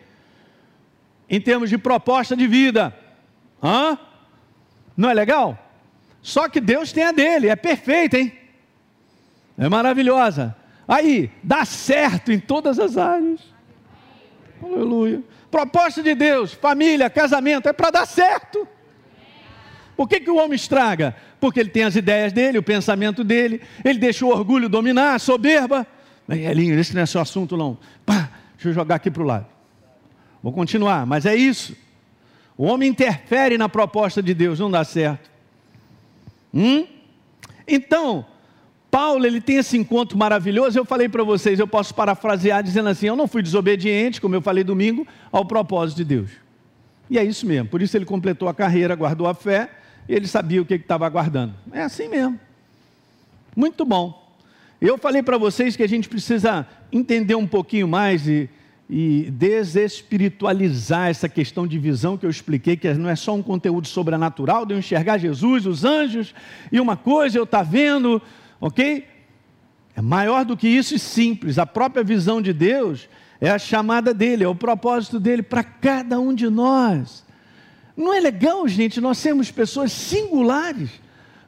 em 1.30 1.40
termos 1.40 1.70
de 1.70 1.78
proposta 1.78 2.36
de 2.36 2.46
vida. 2.48 2.94
Hã? 3.64 3.98
Não 4.96 5.10
é 5.10 5.14
legal? 5.14 5.58
Só 6.22 6.48
que 6.48 6.62
Deus 6.62 6.92
tem 6.92 7.04
a 7.04 7.12
dele, 7.12 7.50
é 7.50 7.56
perfeita, 7.56 8.18
hein? 8.18 8.32
É 9.58 9.68
maravilhosa. 9.68 10.56
Aí, 10.88 11.32
dá 11.44 11.66
certo 11.66 12.32
em 12.32 12.40
todas 12.40 12.80
as 12.80 12.98
áreas. 12.98 13.42
Aleluia. 14.62 15.22
Proposta 15.52 16.02
de 16.02 16.16
Deus, 16.16 16.54
família, 16.54 17.10
casamento, 17.10 17.68
é 17.68 17.74
para 17.74 17.92
dar 17.92 18.06
certo. 18.06 18.68
Por 19.96 20.08
que, 20.08 20.20
que 20.20 20.32
o 20.32 20.38
homem 20.38 20.56
estraga? 20.56 21.16
Porque 21.40 21.60
ele 21.60 21.70
tem 21.70 21.84
as 21.84 21.96
ideias 21.96 22.34
dele, 22.34 22.58
o 22.58 22.64
pensamento 22.64 23.24
dele, 23.24 23.62
ele 23.84 24.00
deixa 24.00 24.26
o 24.26 24.30
orgulho 24.30 24.68
dominar, 24.68 25.16
a 25.16 25.20
soberba. 25.20 25.86
Elinho, 26.28 26.80
esse 26.80 26.96
não 26.96 27.02
é 27.02 27.06
seu 27.06 27.22
assunto, 27.22 27.56
não. 27.56 27.78
Pá, 28.06 28.30
deixa 28.56 28.70
eu 28.70 28.74
jogar 28.74 28.96
aqui 28.96 29.12
para 29.12 29.22
o 29.22 29.26
lado. 29.26 29.46
Vou 30.42 30.52
continuar, 30.52 31.06
mas 31.06 31.26
é 31.26 31.36
isso. 31.36 31.76
O 32.58 32.66
homem 32.66 32.90
interfere 32.90 33.58
na 33.58 33.68
proposta 33.68 34.22
de 34.22 34.34
Deus, 34.34 34.60
não 34.60 34.70
dá 34.70 34.84
certo. 34.84 35.30
Hum? 36.54 36.86
Então, 37.68 38.26
Paulo, 38.92 39.26
ele 39.26 39.42
tem 39.42 39.58
esse 39.58 39.78
encontro 39.78 40.18
maravilhoso. 40.18 40.78
Eu 40.78 40.86
falei 40.86 41.10
para 41.10 41.24
vocês, 41.24 41.60
eu 41.60 41.68
posso 41.68 41.96
parafrasear 41.96 42.62
dizendo 42.62 42.90
assim: 42.90 43.08
eu 43.08 43.16
não 43.16 43.28
fui 43.28 43.42
desobediente, 43.42 44.22
como 44.22 44.36
eu 44.36 44.42
falei 44.42 44.64
domingo, 44.64 45.08
ao 45.32 45.46
propósito 45.46 45.98
de 45.98 46.06
Deus. 46.06 46.30
E 47.10 47.18
é 47.18 47.24
isso 47.24 47.46
mesmo. 47.46 47.70
Por 47.70 47.82
isso 47.82 47.98
ele 47.98 48.06
completou 48.06 48.48
a 48.48 48.54
carreira, 48.54 48.96
guardou 48.96 49.28
a 49.28 49.34
fé 49.34 49.70
ele 50.08 50.28
sabia 50.28 50.62
o 50.62 50.66
que 50.66 50.74
estava 50.76 51.06
aguardando. 51.06 51.54
É 51.72 51.82
assim 51.82 52.08
mesmo. 52.08 52.40
Muito 53.56 53.86
bom. 53.86 54.22
Eu 54.82 54.98
falei 54.98 55.24
para 55.24 55.38
vocês 55.38 55.76
que 55.76 55.84
a 55.84 55.88
gente 55.88 56.10
precisa 56.10 56.68
entender 56.92 57.36
um 57.36 57.48
pouquinho 57.48 57.88
mais 57.88 58.28
e, 58.28 58.50
e 58.90 59.32
desespiritualizar 59.32 61.10
essa 61.10 61.30
questão 61.30 61.66
de 61.66 61.80
visão 61.80 62.18
que 62.18 62.26
eu 62.26 62.30
expliquei, 62.30 62.76
que 62.76 62.94
não 62.94 63.10
é 63.10 63.16
só 63.16 63.34
um 63.34 63.42
conteúdo 63.42 63.88
sobrenatural, 63.88 64.66
de 64.66 64.74
eu 64.74 64.80
enxergar 64.80 65.18
Jesus, 65.18 65.66
os 65.66 65.84
anjos, 65.86 66.36
e 66.72 66.80
uma 66.80 66.98
coisa 66.98 67.38
eu 67.38 67.44
estar 67.44 67.60
tá 67.60 67.64
vendo, 67.64 68.22
ok? 68.60 69.06
É 69.96 70.02
maior 70.02 70.44
do 70.44 70.58
que 70.58 70.68
isso 70.68 70.96
e 70.96 71.00
simples. 71.00 71.58
A 71.58 71.66
própria 71.66 72.04
visão 72.04 72.42
de 72.42 72.52
Deus 72.52 73.08
é 73.40 73.50
a 73.50 73.60
chamada 73.60 74.14
dele, 74.14 74.44
é 74.44 74.48
o 74.48 74.56
propósito 74.56 75.20
dele 75.20 75.44
para 75.44 75.64
cada 75.64 76.20
um 76.20 76.34
de 76.34 76.50
nós. 76.50 77.24
Não 77.96 78.14
é 78.14 78.20
legal, 78.20 78.68
gente, 78.68 79.00
nós 79.00 79.18
sermos 79.18 79.52
pessoas 79.52 79.92
singulares. 79.92 80.90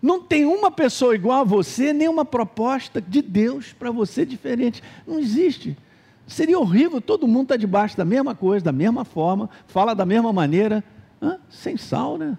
Não 0.02 0.22
tem 0.22 0.46
uma 0.46 0.70
pessoa 0.70 1.16
igual 1.16 1.42
a 1.42 1.44
você, 1.44 1.92
nem 1.92 2.08
uma 2.08 2.24
proposta 2.24 3.02
de 3.02 3.22
Deus 3.22 3.74
para 3.74 3.90
você 3.90 4.26
diferente. 4.26 4.84
Não 5.08 5.20
existe. 5.20 5.76
Seria 6.28 6.60
horrível 6.60 7.00
todo 7.00 7.28
mundo 7.28 7.44
estar 7.44 7.56
tá 7.56 7.60
debaixo 7.60 7.96
da 7.96 8.06
mesma 8.06 8.34
coisa, 8.34 8.66
da 8.66 8.72
mesma 8.72 9.06
forma, 9.06 9.50
fala 9.68 9.94
da 9.94 10.06
mesma 10.06 10.34
maneira, 10.34 10.84
Hã? 11.22 11.40
sem 11.50 11.78
sal, 11.78 12.18
né? 12.18 12.38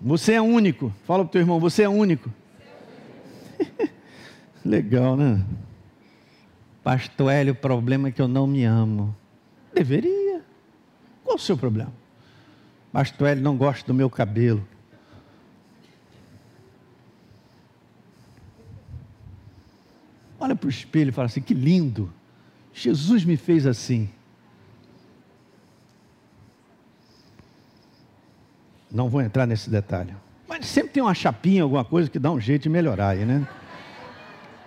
Você 0.00 0.32
é 0.32 0.42
único. 0.42 0.92
Fala 1.04 1.24
para 1.24 1.28
o 1.28 1.32
teu 1.32 1.40
irmão, 1.40 1.60
você 1.60 1.84
é 1.84 1.88
único. 1.88 2.28
Legal, 4.64 5.16
né? 5.16 5.44
Pastor 6.82 7.30
Hélio, 7.30 7.52
o 7.52 7.56
problema 7.56 8.08
é 8.08 8.10
que 8.10 8.20
eu 8.20 8.26
não 8.26 8.46
me 8.46 8.64
amo. 8.64 9.14
Deveria. 9.72 10.42
Qual 11.22 11.36
o 11.36 11.38
seu 11.38 11.56
problema? 11.56 11.92
Pastor 12.92 13.28
Hélio 13.28 13.44
não 13.44 13.56
gosta 13.56 13.86
do 13.86 13.94
meu 13.94 14.10
cabelo. 14.10 14.66
Olha 20.42 20.56
para 20.56 20.66
o 20.66 20.70
espelho 20.70 21.10
e 21.10 21.12
fala 21.12 21.26
assim: 21.26 21.40
que 21.40 21.54
lindo. 21.54 22.12
Jesus 22.72 23.24
me 23.24 23.36
fez 23.36 23.64
assim. 23.64 24.10
Não 28.90 29.08
vou 29.08 29.22
entrar 29.22 29.46
nesse 29.46 29.70
detalhe. 29.70 30.12
Mas 30.48 30.66
sempre 30.66 30.90
tem 30.90 31.02
uma 31.02 31.14
chapinha, 31.14 31.62
alguma 31.62 31.84
coisa 31.84 32.10
que 32.10 32.18
dá 32.18 32.32
um 32.32 32.40
jeito 32.40 32.64
de 32.64 32.68
melhorar 32.68 33.10
aí, 33.10 33.24
né? 33.24 33.46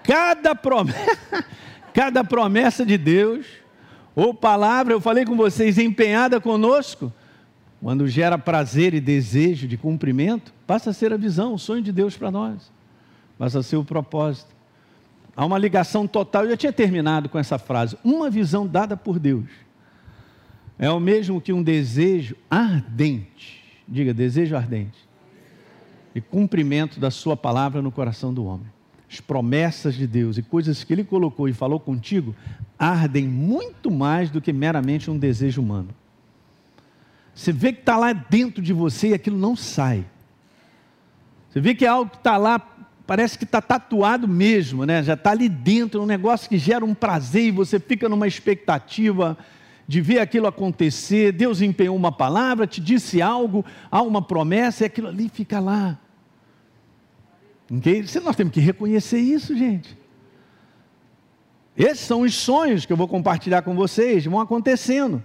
Cada 0.02 0.56
promessa, 0.56 1.46
cada 1.94 2.24
promessa 2.24 2.86
de 2.86 2.98
Deus 2.98 3.46
ou 4.16 4.34
palavra, 4.34 4.94
eu 4.94 5.02
falei 5.02 5.26
com 5.26 5.36
vocês, 5.36 5.78
empenhada 5.78 6.40
conosco, 6.40 7.12
quando 7.82 8.08
gera 8.08 8.38
prazer 8.38 8.94
e 8.94 9.02
desejo 9.02 9.68
de 9.68 9.76
cumprimento, 9.76 10.54
passa 10.66 10.92
a 10.92 10.94
ser 10.94 11.12
a 11.12 11.18
visão, 11.18 11.54
o 11.54 11.60
sonho 11.60 11.82
de 11.82 11.92
Deus 11.92 12.16
para 12.16 12.32
nós, 12.32 12.72
passa 13.38 13.60
a 13.60 13.64
ser 13.64 13.76
o 13.76 13.84
propósito. 13.84 14.55
Há 15.36 15.46
uma 15.46 15.58
ligação 15.58 16.08
total, 16.08 16.44
eu 16.44 16.52
já 16.52 16.58
tinha 16.58 16.74
terminado 16.74 17.28
com 17.28 17.38
essa 17.38 17.58
frase, 17.58 17.98
uma 18.04 18.30
visão 18.30 18.66
dada 18.66 18.96
por 18.96 19.20
Deus. 19.20 19.50
É 20.80 20.90
o 20.90 21.00
mesmo 21.00 21.42
que 21.42 21.52
um 21.52 21.64
desejo 21.64 22.36
ardente, 22.50 23.62
diga, 23.88 24.14
desejo 24.14 24.56
ardente, 24.56 24.98
e 26.14 26.22
cumprimento 26.22 27.00
da 27.00 27.12
Sua 27.12 27.36
palavra 27.36 27.82
no 27.82 27.92
coração 27.92 28.34
do 28.34 28.46
homem 28.46 28.76
as 29.10 29.22
promessas 29.22 29.96
de 29.96 30.06
Deus 30.06 30.38
e 30.38 30.42
coisas 30.42 30.84
que 30.84 30.94
Ele 30.94 31.04
colocou 31.04 31.48
e 31.48 31.54
falou 31.54 31.80
contigo 31.80 32.36
ardem 32.78 33.28
muito 33.28 33.90
mais 33.90 34.30
do 34.30 34.42
que 34.42 34.52
meramente 34.52 35.10
um 35.10 35.18
desejo 35.18 35.62
humano. 35.62 35.90
Você 37.34 37.52
vê 37.52 37.72
que 37.74 37.80
está 37.80 37.98
lá 37.98 38.14
dentro 38.14 38.62
de 38.62 38.74
você 38.74 39.10
e 39.10 39.14
aquilo 39.14 39.38
não 39.38 39.56
sai. 39.56 40.06
Você 41.50 41.62
vê 41.62 41.74
que 41.74 41.86
é 41.86 41.88
algo 41.88 42.10
que 42.10 42.18
está 42.18 42.38
lá, 42.38 42.60
parece 43.06 43.38
que 43.38 43.44
está 43.44 43.62
tatuado 43.62 44.28
mesmo, 44.28 44.86
né? 44.86 45.04
já 45.04 45.14
está 45.14 45.32
ali 45.32 45.48
dentro, 45.48 46.02
um 46.02 46.06
negócio 46.06 46.50
que 46.50 46.58
gera 46.58 46.84
um 46.84 46.94
prazer 46.94 47.44
e 47.44 47.52
você 47.52 47.80
fica 47.80 48.10
numa 48.10 48.28
expectativa 48.28 49.38
de 49.88 50.02
ver 50.02 50.20
aquilo 50.20 50.48
acontecer. 50.48 51.32
Deus 51.32 51.62
empenhou 51.62 51.96
uma 51.96 52.12
palavra, 52.12 52.66
te 52.66 52.82
disse 52.82 53.22
algo, 53.22 53.64
há 53.92 54.02
uma 54.02 54.22
promessa 54.22 54.84
e 54.84 54.88
aquilo 54.88 55.08
ali 55.08 55.30
fica 55.30 55.60
lá. 55.60 56.00
Okay? 57.72 58.04
Nós 58.24 58.36
temos 58.36 58.54
que 58.54 58.60
reconhecer 58.60 59.20
isso, 59.20 59.56
gente. 59.56 59.98
Esses 61.78 62.06
são 62.06 62.22
os 62.22 62.34
sonhos 62.34 62.86
que 62.86 62.94
eu 62.94 62.98
vou 62.98 63.08
compartilhar 63.08 63.62
com 63.62 63.76
vocês, 63.76 64.26
vão 64.26 64.40
acontecendo. 64.40 65.24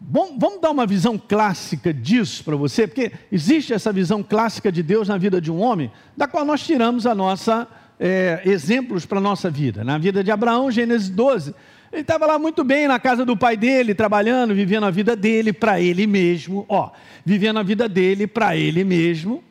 Bom, 0.00 0.36
vamos 0.38 0.60
dar 0.60 0.70
uma 0.70 0.86
visão 0.86 1.18
clássica 1.18 1.92
disso 1.92 2.44
para 2.44 2.54
você, 2.54 2.86
porque 2.86 3.10
existe 3.32 3.72
essa 3.72 3.92
visão 3.92 4.22
clássica 4.22 4.70
de 4.70 4.82
Deus 4.82 5.08
na 5.08 5.18
vida 5.18 5.40
de 5.40 5.50
um 5.50 5.60
homem, 5.60 5.90
da 6.16 6.28
qual 6.28 6.44
nós 6.44 6.64
tiramos 6.64 7.04
a 7.04 7.14
nossa 7.14 7.66
é, 7.98 8.40
exemplos 8.44 9.04
para 9.04 9.18
a 9.18 9.20
nossa 9.20 9.50
vida. 9.50 9.82
Na 9.82 9.98
vida 9.98 10.22
de 10.22 10.30
Abraão, 10.30 10.70
Gênesis 10.70 11.10
12, 11.10 11.52
ele 11.92 12.02
estava 12.02 12.26
lá 12.26 12.38
muito 12.38 12.62
bem 12.62 12.86
na 12.86 13.00
casa 13.00 13.24
do 13.24 13.36
pai 13.36 13.56
dele, 13.56 13.92
trabalhando, 13.92 14.54
vivendo 14.54 14.84
a 14.84 14.90
vida 14.90 15.16
dele 15.16 15.52
para 15.52 15.80
ele 15.80 16.06
mesmo, 16.06 16.64
ó, 16.68 16.90
vivendo 17.24 17.58
a 17.58 17.62
vida 17.64 17.88
dele 17.88 18.26
para 18.26 18.56
ele 18.56 18.84
mesmo. 18.84 19.42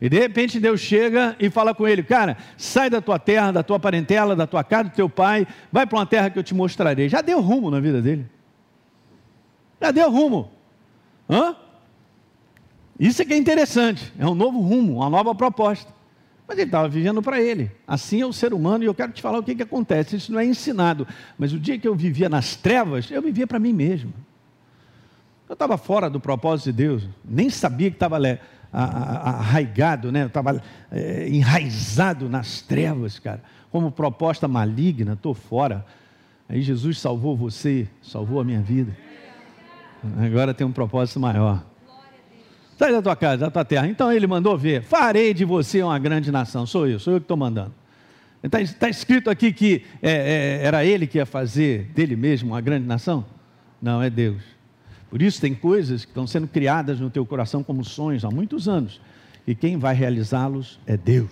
E 0.00 0.08
de 0.08 0.18
repente 0.18 0.58
Deus 0.58 0.80
chega 0.80 1.36
e 1.38 1.50
fala 1.50 1.74
com 1.74 1.86
ele: 1.86 2.02
Cara, 2.02 2.36
sai 2.56 2.88
da 2.88 3.00
tua 3.00 3.18
terra, 3.18 3.52
da 3.52 3.62
tua 3.62 3.78
parentela, 3.78 4.34
da 4.34 4.46
tua 4.46 4.64
casa, 4.64 4.84
do 4.84 4.90
teu 4.90 5.08
pai, 5.08 5.46
vai 5.70 5.86
para 5.86 5.98
uma 5.98 6.06
terra 6.06 6.30
que 6.30 6.38
eu 6.38 6.42
te 6.42 6.54
mostrarei. 6.54 7.08
Já 7.08 7.20
deu 7.20 7.40
rumo 7.40 7.70
na 7.70 7.78
vida 7.78 8.00
dele. 8.00 8.26
Já 9.82 9.90
deu 9.90 10.08
rumo. 10.08 10.48
Hã? 11.28 11.56
Isso 13.00 13.20
é 13.20 13.24
que 13.24 13.34
é 13.34 13.36
interessante. 13.36 14.12
É 14.16 14.24
um 14.24 14.34
novo 14.34 14.60
rumo, 14.60 14.98
uma 14.98 15.10
nova 15.10 15.34
proposta. 15.34 15.92
Mas 16.46 16.56
ele 16.56 16.68
estava 16.68 16.88
vivendo 16.88 17.20
para 17.20 17.40
ele. 17.40 17.68
Assim 17.84 18.20
é 18.20 18.26
o 18.26 18.32
ser 18.32 18.54
humano, 18.54 18.84
e 18.84 18.86
eu 18.86 18.94
quero 18.94 19.10
te 19.10 19.20
falar 19.20 19.40
o 19.40 19.42
que, 19.42 19.56
que 19.56 19.62
acontece. 19.62 20.14
Isso 20.14 20.32
não 20.32 20.38
é 20.38 20.44
ensinado. 20.44 21.06
Mas 21.36 21.52
o 21.52 21.58
dia 21.58 21.76
que 21.76 21.88
eu 21.88 21.96
vivia 21.96 22.28
nas 22.28 22.54
trevas, 22.54 23.10
eu 23.10 23.20
vivia 23.20 23.44
para 23.44 23.58
mim 23.58 23.72
mesmo. 23.72 24.12
Eu 25.48 25.54
estava 25.54 25.76
fora 25.76 26.08
do 26.08 26.20
propósito 26.20 26.66
de 26.66 26.72
Deus, 26.74 27.08
nem 27.24 27.50
sabia 27.50 27.90
que 27.90 27.96
estava 27.96 28.18
arraigado, 28.72 30.12
né? 30.12 30.26
estava 30.26 30.62
é, 30.90 31.28
enraizado 31.28 32.28
nas 32.28 32.62
trevas, 32.62 33.18
cara, 33.18 33.42
como 33.70 33.90
proposta 33.90 34.46
maligna, 34.46 35.14
estou 35.14 35.34
fora. 35.34 35.84
Aí 36.48 36.62
Jesus 36.62 36.98
salvou 36.98 37.36
você, 37.36 37.88
salvou 38.00 38.40
a 38.40 38.44
minha 38.44 38.60
vida. 38.60 38.96
Agora 40.24 40.52
tem 40.52 40.66
um 40.66 40.72
propósito 40.72 41.20
maior. 41.20 41.64
Sai 42.76 42.90
da 42.90 43.00
tua 43.00 43.14
casa, 43.14 43.38
da 43.38 43.50
tua 43.50 43.64
terra. 43.64 43.86
Então 43.86 44.12
ele 44.12 44.26
mandou 44.26 44.56
ver: 44.58 44.82
farei 44.82 45.32
de 45.32 45.44
você 45.44 45.82
uma 45.82 45.98
grande 45.98 46.32
nação. 46.32 46.66
Sou 46.66 46.88
eu, 46.88 46.98
sou 46.98 47.12
eu 47.12 47.20
que 47.20 47.24
estou 47.24 47.36
mandando. 47.36 47.72
Está 48.42 48.58
tá 48.78 48.88
escrito 48.88 49.30
aqui 49.30 49.52
que 49.52 49.84
é, 50.02 50.10
é, 50.62 50.66
era 50.66 50.84
ele 50.84 51.06
que 51.06 51.18
ia 51.18 51.26
fazer 51.26 51.84
dele 51.94 52.16
mesmo 52.16 52.50
uma 52.50 52.60
grande 52.60 52.86
nação? 52.86 53.24
Não, 53.80 54.02
é 54.02 54.10
Deus. 54.10 54.42
Por 55.08 55.22
isso 55.22 55.40
tem 55.40 55.54
coisas 55.54 56.04
que 56.04 56.10
estão 56.10 56.26
sendo 56.26 56.48
criadas 56.48 56.98
no 56.98 57.08
teu 57.08 57.24
coração 57.24 57.62
como 57.62 57.84
sonhos 57.84 58.24
há 58.24 58.30
muitos 58.30 58.66
anos. 58.66 59.00
E 59.46 59.54
quem 59.54 59.76
vai 59.76 59.94
realizá-los 59.94 60.80
é 60.86 60.96
Deus. 60.96 61.30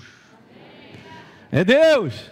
É 1.51 1.65
Deus. 1.65 2.31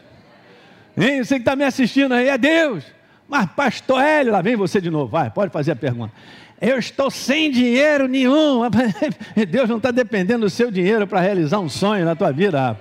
Hein? 0.97 1.25
Você 1.25 1.37
que 1.37 1.41
está 1.41 1.57
me 1.57 1.65
assistindo 1.65 2.13
aí, 2.13 2.29
é 2.29 2.39
Deus. 2.39 2.85
Mas, 3.29 3.51
pastor 3.51 4.01
Hélio, 4.03 4.33
lá 4.33 4.41
vem 4.41 4.57
você 4.57 4.81
de 4.81 4.91
novo. 4.91 5.07
Vai, 5.09 5.31
pode 5.31 5.53
fazer 5.53 5.73
a 5.73 5.77
pergunta. 5.77 6.13
Eu 6.61 6.79
estou 6.79 7.11
sem 7.11 7.51
dinheiro 7.51 8.09
nenhum. 8.09 8.63
Deus 9.49 9.69
não 9.69 9.77
está 9.77 9.91
dependendo 9.91 10.47
do 10.47 10.51
seu 10.51 10.71
dinheiro 10.71 11.07
para 11.07 11.21
realizar 11.21 11.61
um 11.61 11.69
sonho 11.69 12.05
na 12.05 12.17
tua 12.17 12.33
vida. 12.33 12.79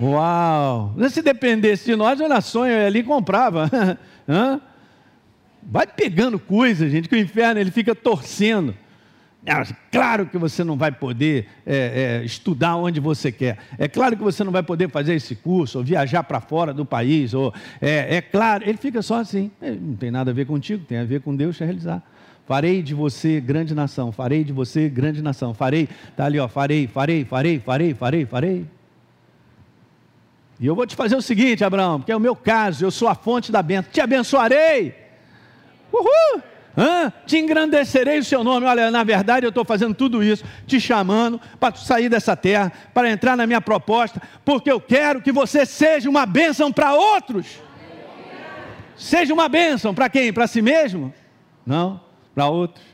Uau! 0.00 0.94
Se 1.10 1.20
dependesse 1.20 1.84
de 1.84 1.96
nós, 1.96 2.18
eu 2.20 2.28
sonho 2.40 2.86
ali 2.86 3.02
comprava. 3.02 3.68
Vai 5.62 5.86
pegando 5.86 6.38
coisas, 6.38 6.90
gente, 6.90 7.08
que 7.08 7.14
o 7.14 7.18
inferno 7.18 7.60
ele 7.60 7.70
fica 7.70 7.94
torcendo. 7.94 8.74
Ah, 9.46 9.64
claro 9.90 10.26
que 10.26 10.36
você 10.36 10.62
não 10.62 10.76
vai 10.76 10.92
poder 10.92 11.48
é, 11.64 12.20
é, 12.20 12.24
estudar 12.24 12.76
onde 12.76 13.00
você 13.00 13.32
quer. 13.32 13.58
É 13.78 13.88
claro 13.88 14.16
que 14.16 14.22
você 14.22 14.44
não 14.44 14.52
vai 14.52 14.62
poder 14.62 14.90
fazer 14.90 15.14
esse 15.14 15.34
curso, 15.34 15.78
ou 15.78 15.84
viajar 15.84 16.22
para 16.22 16.40
fora 16.40 16.74
do 16.74 16.84
país. 16.84 17.32
Ou, 17.32 17.52
é, 17.80 18.16
é, 18.16 18.20
claro, 18.20 18.64
ele 18.68 18.76
fica 18.76 19.00
só 19.00 19.16
assim. 19.16 19.50
Não 19.60 19.96
tem 19.96 20.10
nada 20.10 20.30
a 20.30 20.34
ver 20.34 20.44
contigo, 20.44 20.84
tem 20.84 20.98
a 20.98 21.04
ver 21.04 21.22
com 21.22 21.34
Deus 21.34 21.56
te 21.56 21.64
realizar. 21.64 22.02
Farei 22.46 22.82
de 22.82 22.94
você 22.94 23.40
grande 23.40 23.74
nação, 23.74 24.12
farei 24.12 24.44
de 24.44 24.52
você 24.52 24.88
grande 24.88 25.22
nação, 25.22 25.54
farei, 25.54 25.88
está 26.08 26.26
ali, 26.26 26.38
ó, 26.38 26.48
farei, 26.48 26.86
farei, 26.86 27.24
farei, 27.24 27.60
farei, 27.60 27.94
farei, 27.94 28.26
farei. 28.26 28.66
E 30.58 30.66
eu 30.66 30.74
vou 30.74 30.86
te 30.86 30.96
fazer 30.96 31.16
o 31.16 31.22
seguinte, 31.22 31.64
Abraão, 31.64 32.00
porque 32.00 32.12
é 32.12 32.16
o 32.16 32.20
meu 32.20 32.36
caso, 32.36 32.84
eu 32.84 32.90
sou 32.90 33.08
a 33.08 33.14
fonte 33.14 33.50
da 33.52 33.62
bênção, 33.62 33.90
te 33.92 34.00
abençoarei, 34.00 34.94
uhul, 35.92 36.42
Hã? 36.76 37.12
te 37.26 37.36
engrandecerei 37.36 38.18
o 38.18 38.24
seu 38.24 38.44
nome. 38.44 38.66
Olha, 38.66 38.90
na 38.90 39.02
verdade 39.04 39.44
eu 39.44 39.50
estou 39.50 39.64
fazendo 39.64 39.94
tudo 39.94 40.22
isso, 40.22 40.44
te 40.66 40.80
chamando 40.80 41.40
para 41.58 41.74
sair 41.74 42.08
dessa 42.08 42.36
terra, 42.36 42.72
para 42.94 43.10
entrar 43.10 43.36
na 43.36 43.46
minha 43.46 43.60
proposta, 43.60 44.20
porque 44.44 44.70
eu 44.70 44.80
quero 44.80 45.20
que 45.20 45.32
você 45.32 45.66
seja 45.66 46.08
uma 46.08 46.26
bênção 46.26 46.72
para 46.72 46.94
outros. 46.94 47.46
Seja 48.96 49.32
uma 49.32 49.48
bênção 49.48 49.94
para 49.94 50.08
quem? 50.08 50.32
Para 50.32 50.46
si 50.46 50.60
mesmo? 50.60 51.12
Não 51.66 52.00
para 52.34 52.48
outros. 52.48 52.84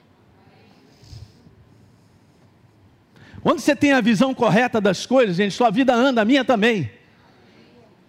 Quando 3.42 3.60
você 3.60 3.76
tem 3.76 3.92
a 3.92 4.00
visão 4.00 4.34
correta 4.34 4.80
das 4.80 5.06
coisas, 5.06 5.36
gente, 5.36 5.54
sua 5.54 5.70
vida 5.70 5.94
anda, 5.94 6.22
a 6.22 6.24
minha 6.24 6.44
também. 6.44 6.90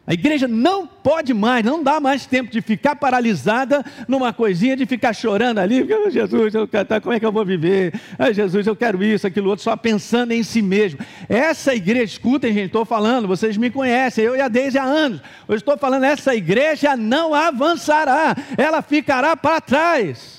A 0.07 0.13
igreja 0.13 0.47
não 0.47 0.87
pode 0.87 1.33
mais, 1.33 1.65
não 1.65 1.83
dá 1.83 1.99
mais 1.99 2.25
tempo 2.25 2.49
de 2.49 2.61
ficar 2.61 2.95
paralisada 2.95 3.83
numa 4.07 4.31
coisinha, 4.31 4.73
de 4.73 4.85
ficar 4.85 5.11
chorando 5.11 5.57
ali, 5.59 5.83
porque, 5.83 6.11
Jesus, 6.11 6.55
eu, 6.55 6.65
como 7.03 7.13
é 7.13 7.19
que 7.19 7.25
eu 7.25 7.31
vou 7.31 7.43
viver? 7.43 7.93
Ai, 8.17 8.33
Jesus, 8.33 8.65
eu 8.65 8.73
quero 8.73 9.03
isso, 9.03 9.27
aquilo 9.27 9.49
outro, 9.49 9.65
só 9.65 9.75
pensando 9.75 10.31
em 10.31 10.43
si 10.43 10.61
mesmo. 10.61 11.01
Essa 11.27 11.75
igreja, 11.75 12.05
escutem, 12.05 12.53
gente, 12.53 12.67
estou 12.67 12.85
falando, 12.85 13.27
vocês 13.27 13.57
me 13.57 13.69
conhecem, 13.69 14.23
eu 14.23 14.33
e 14.33 14.39
a 14.39 14.47
Deise 14.47 14.77
há 14.77 14.85
anos. 14.85 15.21
Eu 15.45 15.55
estou 15.55 15.77
falando, 15.77 16.05
essa 16.05 16.33
igreja 16.33 16.95
não 16.95 17.33
avançará, 17.33 18.33
ela 18.57 18.81
ficará 18.81 19.35
para 19.35 19.59
trás 19.59 20.37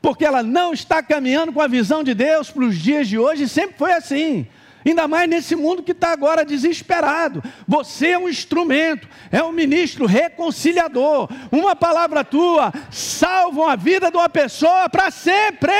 porque 0.00 0.24
ela 0.24 0.40
não 0.40 0.72
está 0.72 1.02
caminhando 1.02 1.52
com 1.52 1.60
a 1.60 1.66
visão 1.66 2.04
de 2.04 2.14
Deus 2.14 2.48
para 2.48 2.62
os 2.62 2.78
dias 2.78 3.08
de 3.08 3.18
hoje, 3.18 3.48
sempre 3.48 3.76
foi 3.76 3.92
assim. 3.92 4.46
Ainda 4.86 5.08
mais 5.08 5.28
nesse 5.28 5.56
mundo 5.56 5.82
que 5.82 5.90
está 5.90 6.12
agora 6.12 6.44
desesperado. 6.44 7.42
Você 7.66 8.10
é 8.10 8.18
um 8.18 8.28
instrumento, 8.28 9.08
é 9.32 9.42
um 9.42 9.50
ministro 9.50 10.06
reconciliador. 10.06 11.28
Uma 11.50 11.74
palavra 11.74 12.22
tua 12.22 12.72
salva 12.88 13.72
a 13.72 13.76
vida 13.76 14.12
de 14.12 14.16
uma 14.16 14.28
pessoa 14.28 14.88
para 14.88 15.10
sempre. 15.10 15.72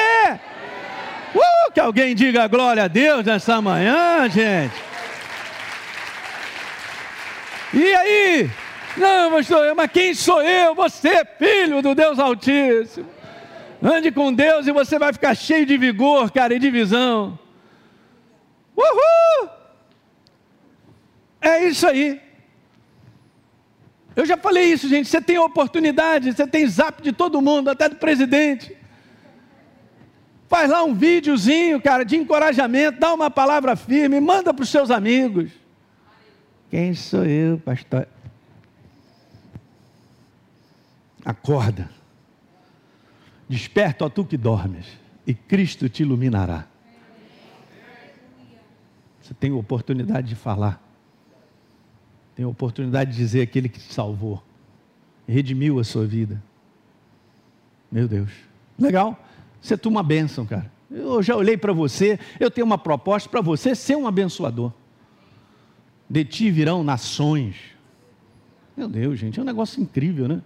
Uh, 1.33 1.73
que 1.73 1.79
alguém 1.79 2.17
diga 2.17 2.49
glória 2.49 2.83
a 2.83 2.89
Deus 2.89 3.25
nessa 3.25 3.63
manhã, 3.63 4.29
gente. 4.29 4.75
E 7.73 7.95
aí? 7.95 8.51
Não, 8.97 9.31
pastor, 9.31 9.73
mas 9.77 9.91
quem 9.93 10.15
sou 10.15 10.43
eu? 10.43 10.75
Você, 10.75 11.25
filho 11.39 11.81
do 11.81 11.95
Deus 11.95 12.19
Altíssimo. 12.19 13.09
Ande 13.81 14.11
com 14.11 14.33
Deus 14.33 14.67
e 14.67 14.73
você 14.73 14.99
vai 14.99 15.13
ficar 15.13 15.37
cheio 15.37 15.65
de 15.65 15.77
vigor, 15.77 16.33
cara, 16.33 16.55
e 16.55 16.59
de 16.59 16.71
visão. 16.71 17.39
Uhul! 18.77 19.51
É 21.41 21.67
isso 21.67 21.87
aí. 21.87 22.21
Eu 24.15 24.25
já 24.25 24.37
falei 24.37 24.73
isso, 24.73 24.89
gente. 24.89 25.09
Você 25.09 25.21
tem 25.21 25.39
oportunidade, 25.39 26.33
você 26.33 26.47
tem 26.47 26.67
zap 26.67 27.03
de 27.03 27.13
todo 27.13 27.43
mundo, 27.43 27.69
até 27.69 27.89
do 27.89 27.97
presidente. 27.97 28.77
Faz 30.49 30.71
lá 30.71 30.85
um 30.85 30.95
videozinho, 30.95 31.81
cara, 31.81 32.05
de 32.05 32.17
encorajamento, 32.17 33.01
dá 33.01 33.13
uma 33.13 33.31
palavra 33.31 33.75
firme, 33.77 34.21
manda 34.21 34.55
para 34.55 34.63
os 34.63 34.69
seus 34.69 34.91
amigos. 34.91 35.51
Quem 36.71 36.95
sou 36.95 37.25
eu, 37.25 37.59
pastor? 37.59 38.09
Acorda. 41.25 41.91
Desperta, 43.49 44.05
ó 44.05 44.09
tu 44.09 44.25
que 44.25 44.37
dormes, 44.37 44.87
e 45.27 45.35
Cristo 45.35 45.89
te 45.89 46.03
iluminará. 46.03 46.67
Tem 49.39 49.53
oportunidade 49.53 50.29
de 50.29 50.35
falar, 50.35 50.83
tem 52.35 52.45
oportunidade 52.45 53.13
de 53.13 53.17
dizer 53.17 53.43
aquele 53.43 53.69
que 53.69 53.79
te 53.79 53.93
salvou, 53.93 54.43
redimiu 55.29 55.79
a 55.79 55.85
sua 55.85 56.07
vida. 56.07 56.43
Meu 57.91 58.09
Deus, 58.09 58.31
legal, 58.79 59.19
você 59.61 59.75
é 59.75 59.89
uma 59.89 60.03
bênção, 60.03 60.47
cara. 60.47 60.71
Eu 60.91 61.23
já 61.23 61.35
olhei 61.37 61.57
para 61.57 61.73
você, 61.73 62.19
eu 62.39 62.51
tenho 62.51 62.67
uma 62.67 62.79
proposta 62.79 63.29
para 63.29 63.41
você 63.41 63.75
ser 63.75 63.97
um 63.97 64.07
abençoador. 64.07 64.73
De 66.09 66.25
ti 66.25 66.51
virão 66.51 66.85
nações. 66.85 67.57
Meu 68.77 68.89
Deus, 68.89 69.19
gente, 69.19 69.39
é 69.39 69.43
um 69.43 69.47
negócio 69.47 69.83
incrível, 69.83 70.29
né? 70.29 70.41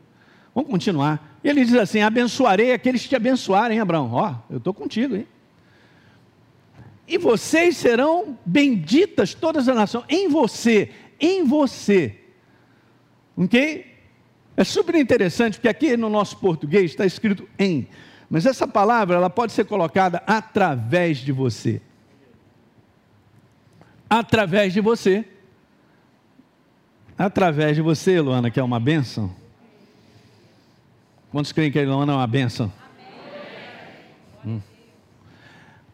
Vamos 0.55 0.71
continuar. 0.71 1.39
Ele 1.45 1.65
diz 1.65 1.75
assim: 1.75 2.01
abençoarei 2.01 2.73
aqueles 2.73 3.03
que 3.03 3.09
te 3.09 3.17
abençoarem, 3.17 3.79
Abraão. 3.81 4.11
Ó, 4.13 4.35
eu 4.49 4.59
estou 4.59 4.73
contigo, 4.73 5.17
hein? 5.17 5.27
E 7.11 7.19
vocês 7.19 7.77
serão 7.77 8.39
benditas 8.47 9.35
todas 9.35 9.69
as 9.69 9.75
nações. 9.75 10.05
Em 10.09 10.29
você, 10.29 10.91
em 11.19 11.45
você. 11.45 12.21
Ok? 13.37 13.85
É 14.57 14.63
super 14.63 14.95
interessante, 14.95 15.55
porque 15.55 15.67
aqui 15.67 15.97
no 15.97 16.09
nosso 16.09 16.37
português 16.37 16.93
está 16.93 17.05
escrito 17.05 17.49
em. 17.59 17.89
Mas 18.31 18.47
essa 18.47 18.69
palavra 18.69 19.17
ela 19.17 19.29
pode 19.29 19.51
ser 19.51 19.65
colocada 19.65 20.23
através 20.25 21.19
de 21.19 21.33
você. 21.33 21.83
Através 24.09 24.73
de 24.73 24.81
você. 24.81 25.25
Através 27.19 27.75
de 27.75 27.83
você, 27.83 28.21
Luana, 28.21 28.53
que 28.53 28.61
é 28.61 28.63
uma 28.63 28.79
bênção. 28.79 29.35
Quantos 31.33 31.51
creem 31.51 31.73
que 31.73 31.79
a 31.81 31.83
Ilona 31.83 32.13
é 32.13 32.17
uma 32.17 32.27
bênção? 32.29 32.73
Hum. 34.47 34.61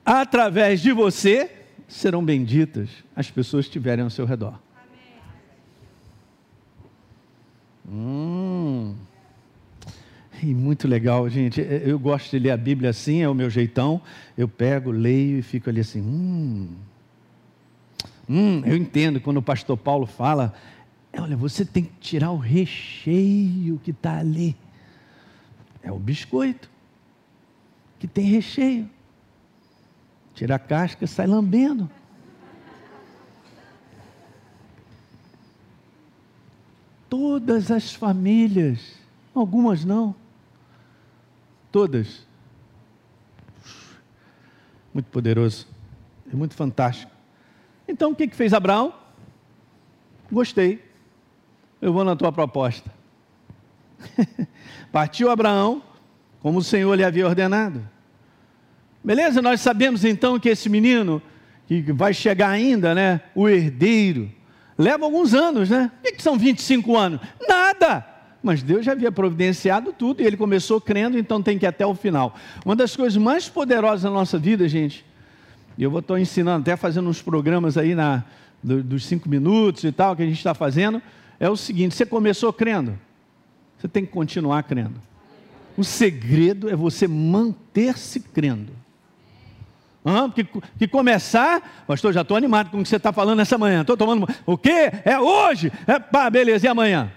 Através 0.07 0.81
de 0.81 0.93
você 0.93 1.51
serão 1.89 2.25
benditas 2.25 2.89
as 3.15 3.29
pessoas 3.29 3.65
que 3.65 3.71
estiverem 3.71 4.05
ao 4.05 4.11
seu 4.11 4.25
redor. 4.25 4.57
Hum. 7.89 8.95
E 10.41 10.55
muito 10.55 10.87
legal, 10.87 11.29
gente. 11.29 11.61
Eu 11.61 11.99
gosto 11.99 12.31
de 12.31 12.39
ler 12.39 12.53
a 12.53 12.57
Bíblia 12.57 12.91
assim, 12.91 13.23
é 13.23 13.29
o 13.29 13.35
meu 13.35 13.51
jeitão. 13.51 14.01
Eu 14.39 14.47
pego, 14.47 14.93
leio 14.93 15.39
e 15.39 15.43
fico 15.43 15.69
ali 15.69 15.81
assim. 15.81 16.01
Hum. 16.01 16.69
Hum, 18.29 18.63
eu 18.65 18.77
entendo 18.77 19.21
quando 19.21 19.39
o 19.39 19.43
pastor 19.43 19.77
Paulo 19.77 20.07
fala. 20.07 20.55
Olha, 21.19 21.37
você 21.37 21.65
tem 21.65 21.83
que 21.83 21.99
tirar 21.99 22.31
o 22.31 22.37
recheio 22.37 23.81
que 23.83 23.91
está 23.91 24.19
ali. 24.19 24.55
É 25.83 25.91
o 25.91 25.99
biscoito 25.99 26.71
que 27.99 28.07
tem 28.07 28.27
recheio. 28.27 28.89
Tira 30.37 30.57
a 30.57 30.59
casca, 30.59 31.07
sai 31.07 31.27
lambendo. 31.27 31.91
Todas 37.09 37.71
as 37.71 37.95
famílias, 37.95 38.97
algumas 39.35 39.83
não, 39.83 40.15
todas. 41.73 42.27
Muito 44.93 45.07
poderoso, 45.07 45.67
é 46.31 46.37
muito 46.37 46.55
fantástico. 46.55 47.11
Então 47.89 48.11
o 48.11 48.15
que, 48.15 48.29
que 48.29 48.37
fez 48.37 48.53
Abraão? 48.53 48.93
Gostei, 50.31 50.85
eu 51.81 51.95
vou 51.95 52.05
na 52.05 52.15
tua 52.15 52.31
proposta. 52.31 52.93
Partiu 54.93 55.31
Abraão, 55.31 55.83
como 56.41 56.59
o 56.59 56.65
Senhor 56.65 56.95
lhe 56.95 57.05
havia 57.05 57.27
ordenado. 57.27 57.96
Beleza? 59.07 59.41
Nós 59.41 59.61
sabemos 59.61 60.05
então 60.05 60.37
que 60.37 60.49
esse 60.49 60.69
menino, 60.69 61.23
que 61.69 61.81
vai 61.93 62.13
chegar 62.13 62.49
ainda, 62.51 62.93
né? 62.93 63.21
O 63.37 63.49
herdeiro, 63.49 64.29
leva 64.77 65.05
alguns 65.05 65.33
anos, 65.33 65.71
né? 65.71 65.93
O 66.01 66.13
que, 66.13 66.21
são 66.21 66.37
25 66.37 66.97
anos? 66.97 67.21
Nada! 67.49 68.05
Mas 68.43 68.65
Deus 68.65 68.85
já 68.85 68.91
havia 68.91 69.13
providenciado 69.13 69.93
tudo 69.93 70.23
e 70.23 70.27
ele 70.27 70.37
começou 70.37 70.81
crendo, 70.81 71.17
então 71.17 71.41
tem 71.41 71.57
que 71.57 71.65
ir 71.65 71.69
até 71.69 71.87
o 71.87 71.95
final. 71.95 72.35
Uma 72.65 72.75
das 72.75 72.97
coisas 72.97 73.17
mais 73.17 73.49
poderosas 73.49 74.03
da 74.03 74.11
nossa 74.11 74.41
vida, 74.41 74.69
gente, 74.69 75.07
e 75.79 75.85
eu 75.85 75.91
vou 75.91 76.01
estar 76.01 76.19
ensinando, 76.19 76.63
até 76.63 76.77
fazendo 76.77 77.09
uns 77.09 77.23
programas 77.23 77.79
aí 77.79 77.95
na, 77.95 78.25
do, 78.61 78.83
dos 78.83 79.07
cinco 79.07 79.29
minutos 79.29 79.85
e 79.85 79.93
tal, 79.93 80.17
que 80.17 80.23
a 80.25 80.27
gente 80.27 80.39
está 80.39 80.53
fazendo, 80.53 81.01
é 81.39 81.49
o 81.49 81.57
seguinte: 81.57 81.95
você 81.95 82.05
começou 82.05 82.53
crendo, 82.53 82.99
você 83.79 83.87
tem 83.87 84.05
que 84.05 84.11
continuar 84.11 84.65
crendo. 84.65 85.01
O 85.77 85.85
segredo 85.85 86.69
é 86.69 86.75
você 86.75 87.07
manter-se 87.07 88.19
crendo. 88.19 88.73
Que, 90.35 90.47
que 90.79 90.87
começar, 90.87 91.85
pastor, 91.85 92.13
já 92.13 92.21
estou 92.21 92.37
animado 92.37 92.71
com 92.71 92.79
o 92.79 92.83
que 92.85 92.89
você 92.89 92.95
está 92.95 93.13
falando 93.13 93.41
essa 93.41 93.59
manhã. 93.59 93.81
Estou 93.81 93.97
tomando. 93.97 94.29
O 94.47 94.57
quê? 94.57 94.93
É 95.05 95.19
hoje? 95.19 95.73
É, 95.85 95.99
pá, 95.99 96.31
beleza, 96.31 96.65
e 96.65 96.69
amanhã? 96.69 97.11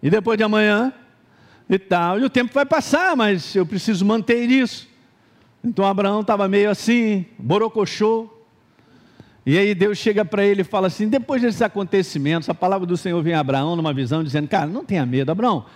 E 0.00 0.08
depois 0.08 0.38
de 0.38 0.44
amanhã? 0.44 0.92
E 1.68 1.78
tal. 1.80 2.20
E 2.20 2.24
o 2.24 2.30
tempo 2.30 2.54
vai 2.54 2.64
passar, 2.64 3.16
mas 3.16 3.56
eu 3.56 3.66
preciso 3.66 4.04
manter 4.04 4.48
isso. 4.48 4.88
Então 5.64 5.84
Abraão 5.84 6.20
estava 6.20 6.46
meio 6.46 6.70
assim, 6.70 7.26
borocochô. 7.36 8.30
E 9.44 9.58
aí 9.58 9.74
Deus 9.74 9.98
chega 9.98 10.24
para 10.24 10.44
ele 10.44 10.60
e 10.60 10.64
fala 10.64 10.86
assim: 10.86 11.08
depois 11.08 11.42
desses 11.42 11.60
acontecimentos, 11.60 12.48
a 12.48 12.54
palavra 12.54 12.86
do 12.86 12.96
Senhor 12.96 13.20
vem 13.20 13.34
a 13.34 13.40
Abraão 13.40 13.74
numa 13.74 13.92
visão, 13.92 14.22
dizendo: 14.22 14.46
Cara, 14.46 14.66
não 14.66 14.84
tenha 14.84 15.04
medo, 15.04 15.32
Abraão, 15.32 15.66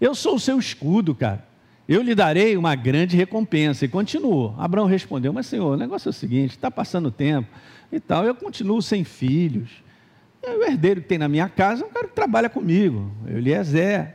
eu 0.00 0.14
sou 0.14 0.36
o 0.36 0.40
seu 0.40 0.58
escudo, 0.58 1.14
cara 1.14 1.46
eu 1.88 2.02
lhe 2.02 2.14
darei 2.14 2.56
uma 2.56 2.74
grande 2.74 3.16
recompensa. 3.16 3.86
E 3.86 3.88
continuou. 3.88 4.54
Abraão 4.58 4.86
respondeu: 4.86 5.32
Mas 5.32 5.46
senhor, 5.46 5.74
o 5.74 5.76
negócio 5.76 6.08
é 6.08 6.10
o 6.10 6.12
seguinte: 6.12 6.50
está 6.50 6.70
passando 6.70 7.10
tempo 7.10 7.48
e 7.90 7.98
tal, 7.98 8.24
eu 8.24 8.34
continuo 8.34 8.82
sem 8.82 9.04
filhos. 9.04 9.70
E 10.42 10.50
o 10.50 10.62
herdeiro 10.62 11.00
que 11.00 11.08
tem 11.08 11.18
na 11.18 11.28
minha 11.28 11.48
casa 11.48 11.82
é 11.82 11.86
um 11.86 11.90
cara 11.90 12.06
que 12.06 12.14
trabalha 12.14 12.48
comigo, 12.50 13.10
Eliezer. 13.26 14.14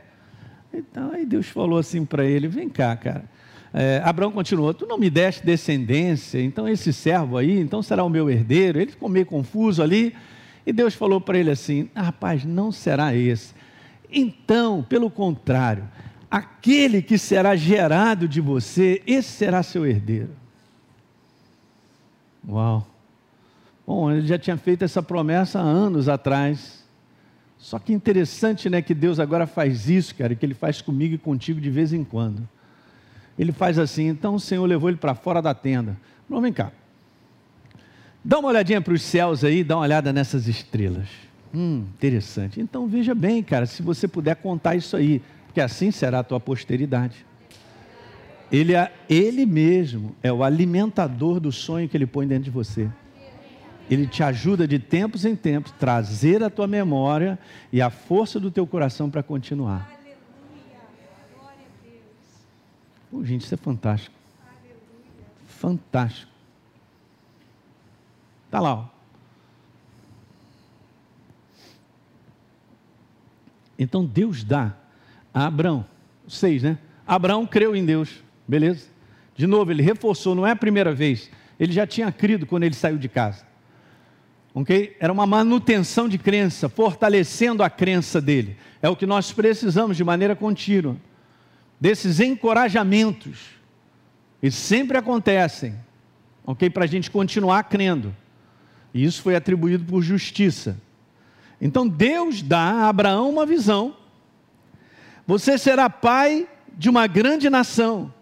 Então, 0.72 1.12
aí 1.12 1.26
Deus 1.26 1.46
falou 1.48 1.78
assim 1.78 2.04
para 2.04 2.24
ele: 2.24 2.46
Vem 2.46 2.68
cá, 2.68 2.96
cara. 2.96 3.24
É, 3.72 4.00
Abraão 4.04 4.30
continuou: 4.30 4.72
Tu 4.72 4.86
não 4.86 4.96
me 4.96 5.10
deste 5.10 5.44
descendência, 5.44 6.40
então 6.40 6.68
esse 6.68 6.92
servo 6.92 7.36
aí, 7.36 7.58
então 7.58 7.82
será 7.82 8.04
o 8.04 8.08
meu 8.08 8.30
herdeiro. 8.30 8.80
Ele 8.80 8.92
ficou 8.92 9.08
meio 9.08 9.26
confuso 9.26 9.82
ali. 9.82 10.14
E 10.64 10.72
Deus 10.72 10.94
falou 10.94 11.20
para 11.20 11.36
ele 11.38 11.50
assim: 11.50 11.90
ah, 11.92 12.02
Rapaz, 12.02 12.44
não 12.44 12.70
será 12.70 13.14
esse. 13.14 13.52
Então, 14.10 14.80
pelo 14.82 15.10
contrário, 15.10 15.88
aquele 16.30 17.02
que 17.02 17.18
será 17.18 17.56
gerado 17.56 18.26
de 18.26 18.40
você, 18.40 19.02
esse 19.06 19.30
será 19.30 19.62
seu 19.62 19.86
herdeiro. 19.86 20.30
Uau! 22.48 22.86
Bom, 23.86 24.10
ele 24.10 24.26
já 24.26 24.38
tinha 24.38 24.56
feito 24.56 24.84
essa 24.84 25.02
promessa 25.02 25.60
há 25.60 25.62
anos 25.62 26.08
atrás. 26.08 26.84
Só 27.58 27.78
que 27.78 27.92
interessante, 27.92 28.68
né, 28.68 28.82
que 28.82 28.94
Deus 28.94 29.18
agora 29.18 29.46
faz 29.46 29.88
isso, 29.88 30.14
cara, 30.14 30.34
que 30.34 30.44
ele 30.44 30.54
faz 30.54 30.80
comigo 30.80 31.14
e 31.14 31.18
contigo 31.18 31.60
de 31.60 31.70
vez 31.70 31.92
em 31.92 32.04
quando. 32.04 32.46
Ele 33.38 33.52
faz 33.52 33.78
assim, 33.78 34.08
então 34.08 34.34
o 34.34 34.40
Senhor 34.40 34.64
levou 34.64 34.88
ele 34.88 34.98
para 34.98 35.14
fora 35.14 35.40
da 35.40 35.54
tenda. 35.54 35.96
Não, 36.28 36.40
vem 36.40 36.52
cá. 36.52 36.72
Dá 38.24 38.38
uma 38.38 38.48
olhadinha 38.48 38.80
para 38.80 38.94
os 38.94 39.02
céus 39.02 39.44
aí, 39.44 39.62
dá 39.62 39.76
uma 39.76 39.82
olhada 39.82 40.12
nessas 40.12 40.46
estrelas. 40.46 41.08
Hum, 41.54 41.84
interessante. 41.94 42.60
Então 42.60 42.86
veja 42.86 43.14
bem, 43.14 43.42
cara, 43.42 43.66
se 43.66 43.82
você 43.82 44.08
puder 44.08 44.36
contar 44.36 44.76
isso 44.76 44.96
aí 44.96 45.22
porque 45.54 45.60
assim 45.60 45.92
será 45.92 46.18
a 46.18 46.24
tua 46.24 46.40
posteridade. 46.40 47.24
Ele, 48.50 48.74
é, 48.74 48.92
ele 49.08 49.46
mesmo 49.46 50.16
é 50.20 50.32
o 50.32 50.42
alimentador 50.42 51.38
do 51.38 51.52
sonho 51.52 51.88
que 51.88 51.96
ele 51.96 52.08
põe 52.08 52.26
dentro 52.26 52.42
de 52.42 52.50
você. 52.50 52.90
Ele 53.88 54.04
te 54.08 54.20
ajuda 54.24 54.66
de 54.66 54.80
tempos 54.80 55.24
em 55.24 55.36
tempos 55.36 55.70
trazer 55.78 56.42
a 56.42 56.50
tua 56.50 56.66
memória 56.66 57.38
e 57.72 57.80
a 57.80 57.88
força 57.88 58.40
do 58.40 58.50
teu 58.50 58.66
coração 58.66 59.08
para 59.08 59.22
continuar. 59.22 59.88
Pô, 63.08 63.24
gente, 63.24 63.42
isso 63.42 63.54
é 63.54 63.56
fantástico. 63.56 64.16
Fantástico. 65.46 66.32
Está 68.46 68.58
lá. 68.58 68.74
Ó. 68.74 68.86
Então 73.78 74.04
Deus 74.04 74.42
dá 74.42 74.74
Abraão, 75.34 75.84
seis, 76.28 76.62
né? 76.62 76.78
Abraão 77.04 77.44
creu 77.44 77.74
em 77.74 77.84
Deus, 77.84 78.22
beleza? 78.46 78.86
De 79.36 79.46
novo, 79.46 79.72
ele 79.72 79.82
reforçou, 79.82 80.34
não 80.34 80.46
é 80.46 80.52
a 80.52 80.56
primeira 80.56 80.94
vez. 80.94 81.28
Ele 81.58 81.72
já 81.72 81.86
tinha 81.86 82.10
crido 82.12 82.46
quando 82.46 82.62
ele 82.62 82.74
saiu 82.74 82.96
de 82.96 83.08
casa. 83.08 83.44
Ok? 84.54 84.96
Era 85.00 85.12
uma 85.12 85.26
manutenção 85.26 86.08
de 86.08 86.16
crença, 86.16 86.68
fortalecendo 86.68 87.62
a 87.62 87.68
crença 87.68 88.20
dele. 88.20 88.56
É 88.80 88.88
o 88.88 88.94
que 88.94 89.06
nós 89.06 89.32
precisamos 89.32 89.96
de 89.96 90.04
maneira 90.04 90.36
contínua. 90.36 90.96
Desses 91.80 92.20
encorajamentos. 92.20 93.46
Eles 94.40 94.54
sempre 94.54 94.96
acontecem. 94.96 95.74
Ok? 96.46 96.70
Para 96.70 96.84
a 96.84 96.86
gente 96.86 97.10
continuar 97.10 97.64
crendo. 97.64 98.14
E 98.92 99.04
isso 99.04 99.20
foi 99.20 99.34
atribuído 99.34 99.84
por 99.84 100.00
justiça. 100.02 100.78
Então 101.60 101.88
Deus 101.88 102.40
dá 102.40 102.60
a 102.60 102.88
Abraão 102.88 103.28
uma 103.28 103.44
visão 103.44 103.96
você 105.26 105.56
será 105.56 105.88
pai 105.88 106.46
de 106.76 106.88
uma 106.88 107.06
grande 107.06 107.48
nação. 107.48 108.12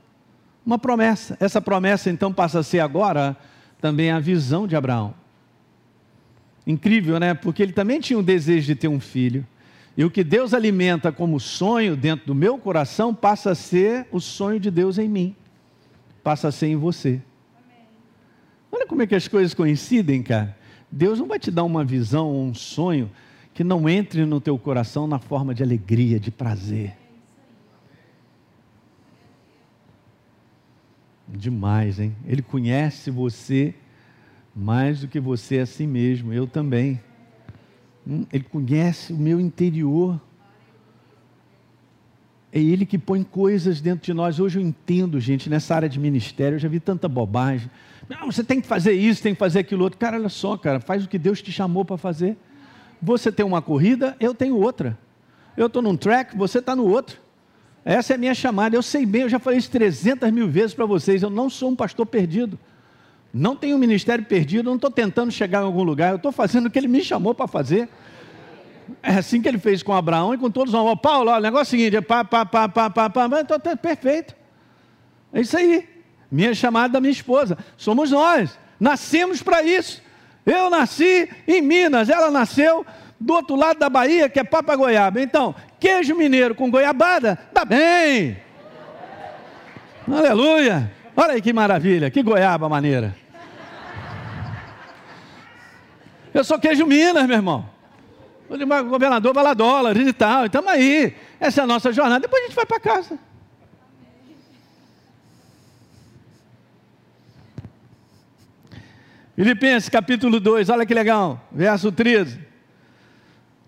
Uma 0.64 0.78
promessa. 0.78 1.36
Essa 1.40 1.60
promessa 1.60 2.10
então 2.10 2.32
passa 2.32 2.60
a 2.60 2.62
ser 2.62 2.80
agora 2.80 3.36
também 3.80 4.10
a 4.10 4.20
visão 4.20 4.66
de 4.66 4.76
Abraão. 4.76 5.14
Incrível, 6.66 7.18
né? 7.18 7.34
Porque 7.34 7.62
ele 7.62 7.72
também 7.72 7.98
tinha 7.98 8.18
o 8.18 8.22
desejo 8.22 8.66
de 8.66 8.76
ter 8.76 8.88
um 8.88 9.00
filho. 9.00 9.44
E 9.96 10.04
o 10.04 10.10
que 10.10 10.22
Deus 10.22 10.54
alimenta 10.54 11.10
como 11.10 11.40
sonho 11.40 11.96
dentro 11.96 12.26
do 12.26 12.34
meu 12.34 12.56
coração 12.56 13.12
passa 13.12 13.50
a 13.50 13.54
ser 13.54 14.06
o 14.12 14.20
sonho 14.20 14.60
de 14.60 14.70
Deus 14.70 14.96
em 14.98 15.08
mim. 15.08 15.36
Passa 16.22 16.48
a 16.48 16.52
ser 16.52 16.68
em 16.68 16.76
você. 16.76 17.20
Amém. 17.56 17.86
Olha 18.70 18.86
como 18.86 19.02
é 19.02 19.06
que 19.06 19.14
as 19.14 19.26
coisas 19.26 19.52
coincidem, 19.52 20.22
cara. 20.22 20.56
Deus 20.90 21.18
não 21.18 21.26
vai 21.26 21.38
te 21.38 21.50
dar 21.50 21.64
uma 21.64 21.84
visão 21.84 22.32
um 22.32 22.54
sonho 22.54 23.10
que 23.54 23.62
não 23.62 23.88
entre 23.88 24.24
no 24.24 24.40
teu 24.40 24.58
coração 24.58 25.06
na 25.06 25.18
forma 25.18 25.54
de 25.54 25.62
alegria, 25.62 26.18
de 26.18 26.30
prazer. 26.30 26.96
Demais, 31.28 31.98
hein? 31.98 32.14
Ele 32.26 32.42
conhece 32.42 33.10
você 33.10 33.74
mais 34.54 35.00
do 35.00 35.08
que 35.08 35.18
você 35.18 35.60
a 35.60 35.66
si 35.66 35.86
mesmo, 35.86 36.32
eu 36.32 36.46
também. 36.46 37.00
Hum, 38.06 38.26
ele 38.32 38.44
conhece 38.44 39.12
o 39.12 39.16
meu 39.16 39.40
interior. 39.40 40.20
É 42.52 42.60
Ele 42.60 42.84
que 42.84 42.98
põe 42.98 43.22
coisas 43.22 43.80
dentro 43.80 44.04
de 44.04 44.12
nós. 44.12 44.38
Hoje 44.38 44.58
eu 44.58 44.62
entendo, 44.62 45.18
gente, 45.18 45.48
nessa 45.48 45.74
área 45.74 45.88
de 45.88 45.98
ministério, 45.98 46.56
eu 46.56 46.58
já 46.58 46.68
vi 46.68 46.80
tanta 46.80 47.08
bobagem. 47.08 47.70
Não, 48.08 48.30
você 48.30 48.44
tem 48.44 48.60
que 48.60 48.66
fazer 48.66 48.92
isso, 48.92 49.22
tem 49.22 49.32
que 49.32 49.38
fazer 49.38 49.60
aquilo 49.60 49.84
outro. 49.84 49.98
Cara, 49.98 50.18
olha 50.18 50.28
só, 50.28 50.56
cara, 50.58 50.80
faz 50.80 51.04
o 51.04 51.08
que 51.08 51.18
Deus 51.18 51.40
te 51.40 51.50
chamou 51.50 51.82
para 51.82 51.96
fazer. 51.96 52.36
Você 53.02 53.32
tem 53.32 53.44
uma 53.44 53.60
corrida, 53.60 54.16
eu 54.20 54.32
tenho 54.32 54.56
outra. 54.56 54.96
Eu 55.56 55.66
estou 55.66 55.82
num 55.82 55.96
track, 55.96 56.36
você 56.36 56.60
está 56.60 56.76
no 56.76 56.86
outro. 56.86 57.18
Essa 57.84 58.12
é 58.12 58.16
a 58.16 58.18
minha 58.18 58.34
chamada. 58.34 58.76
Eu 58.76 58.82
sei 58.82 59.04
bem, 59.04 59.22
eu 59.22 59.28
já 59.28 59.40
falei 59.40 59.58
isso 59.58 59.70
300 59.70 60.30
mil 60.30 60.48
vezes 60.48 60.72
para 60.72 60.86
vocês. 60.86 61.22
Eu 61.22 61.30
não 61.30 61.50
sou 61.50 61.70
um 61.70 61.76
pastor 61.76 62.06
perdido. 62.06 62.58
Não 63.34 63.56
tenho 63.56 63.76
um 63.76 63.78
ministério 63.78 64.24
perdido. 64.24 64.68
Não 64.68 64.76
estou 64.76 64.90
tentando 64.90 65.32
chegar 65.32 65.62
em 65.62 65.64
algum 65.64 65.82
lugar. 65.82 66.10
Eu 66.10 66.16
estou 66.16 66.30
fazendo 66.30 66.66
o 66.66 66.70
que 66.70 66.78
ele 66.78 66.86
me 66.86 67.02
chamou 67.02 67.34
para 67.34 67.48
fazer. 67.48 67.88
É 69.02 69.14
assim 69.14 69.42
que 69.42 69.48
ele 69.48 69.58
fez 69.58 69.82
com 69.82 69.92
Abraão 69.92 70.32
e 70.32 70.38
com 70.38 70.50
todos 70.50 70.72
nós. 70.72 70.98
Paulo, 71.00 71.30
o 71.30 71.40
negócio 71.40 71.74
é 71.74 71.78
o 71.78 71.80
seguinte: 71.80 71.96
é 71.96 72.00
pá, 72.00 72.24
pá, 72.24 72.46
pá, 72.46 72.68
pá, 72.68 72.88
pá, 72.88 73.10
pá, 73.10 73.28
pá, 73.28 73.40
então, 73.40 73.58
tá 73.58 73.76
perfeito. 73.76 74.34
É 75.32 75.40
isso 75.40 75.56
aí. 75.56 75.88
Minha 76.30 76.54
chamada 76.54 76.94
da 76.94 77.00
minha 77.00 77.12
esposa. 77.12 77.58
Somos 77.76 78.10
nós. 78.10 78.58
Nascemos 78.78 79.42
para 79.42 79.62
isso. 79.62 80.01
Eu 80.44 80.68
nasci 80.68 81.28
em 81.46 81.60
Minas, 81.60 82.08
ela 82.08 82.30
nasceu 82.30 82.84
do 83.18 83.34
outro 83.34 83.54
lado 83.54 83.78
da 83.78 83.88
Bahia, 83.88 84.28
que 84.28 84.40
é 84.40 84.44
Papa 84.44 84.74
Goiaba. 84.74 85.20
Então, 85.20 85.54
queijo 85.78 86.14
mineiro 86.14 86.54
com 86.54 86.70
goiabada, 86.70 87.38
dá 87.52 87.64
bem. 87.64 88.36
Aleluia. 90.10 90.90
Olha 91.16 91.34
aí 91.34 91.42
que 91.42 91.52
maravilha, 91.52 92.10
que 92.10 92.22
goiaba 92.22 92.68
maneira. 92.68 93.14
Eu 96.34 96.42
sou 96.42 96.58
queijo 96.58 96.86
Minas, 96.86 97.26
meu 97.26 97.36
irmão. 97.36 97.70
O 98.48 98.84
governador 98.84 99.32
vai 99.32 99.44
lá 99.44 99.54
dólares 99.54 100.06
e 100.06 100.12
tal. 100.12 100.46
Estamos 100.46 100.70
aí. 100.70 101.14
Essa 101.38 101.60
é 101.60 101.64
a 101.64 101.66
nossa 101.66 101.92
jornada. 101.92 102.20
Depois 102.20 102.42
a 102.42 102.46
gente 102.46 102.56
vai 102.56 102.66
para 102.66 102.80
casa. 102.80 103.18
Filipenses 109.34 109.88
capítulo 109.88 110.38
2, 110.38 110.68
olha 110.68 110.84
que 110.84 110.92
legal, 110.92 111.48
verso 111.50 111.90
13. 111.90 112.38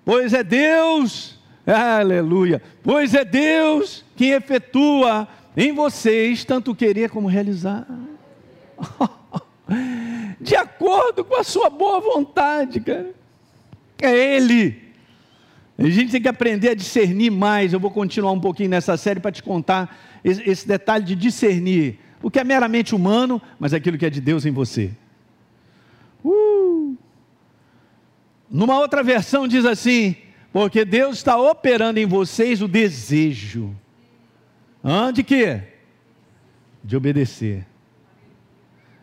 Pois 0.04 0.34
é 0.34 0.44
Deus, 0.44 1.38
aleluia, 1.66 2.60
pois 2.82 3.14
é 3.14 3.24
Deus 3.24 4.04
quem 4.14 4.32
efetua 4.32 5.26
em 5.56 5.72
vocês 5.72 6.44
tanto 6.44 6.74
querer 6.74 7.08
como 7.10 7.28
realizar. 7.28 7.86
De 10.38 10.54
acordo 10.54 11.24
com 11.24 11.36
a 11.36 11.44
sua 11.44 11.70
boa 11.70 12.00
vontade, 12.00 12.80
cara. 12.80 13.14
É 14.02 14.36
Ele. 14.36 14.82
A 15.78 15.88
gente 15.88 16.12
tem 16.12 16.20
que 16.20 16.28
aprender 16.28 16.68
a 16.68 16.74
discernir 16.74 17.30
mais. 17.30 17.72
Eu 17.72 17.80
vou 17.80 17.90
continuar 17.90 18.32
um 18.32 18.40
pouquinho 18.40 18.68
nessa 18.68 18.96
série 18.98 19.20
para 19.20 19.32
te 19.32 19.42
contar 19.42 19.96
esse 20.22 20.68
detalhe 20.68 21.04
de 21.04 21.14
discernir 21.14 21.98
o 22.22 22.30
que 22.30 22.38
é 22.38 22.44
meramente 22.44 22.94
humano, 22.94 23.40
mas 23.58 23.72
aquilo 23.72 23.96
que 23.96 24.04
é 24.04 24.10
de 24.10 24.20
Deus 24.20 24.44
em 24.44 24.50
você. 24.50 24.90
Uh! 26.24 26.96
Numa 28.50 28.78
outra 28.78 29.02
versão 29.02 29.46
diz 29.46 29.64
assim: 29.64 30.16
porque 30.54 30.84
Deus 30.84 31.16
está 31.16 31.36
operando 31.36 31.98
em 31.98 32.06
vocês 32.06 32.62
o 32.62 32.68
desejo. 32.68 33.74
Hã? 34.84 35.12
De 35.12 35.24
quê? 35.24 35.60
De 36.84 36.96
obedecer. 36.96 37.66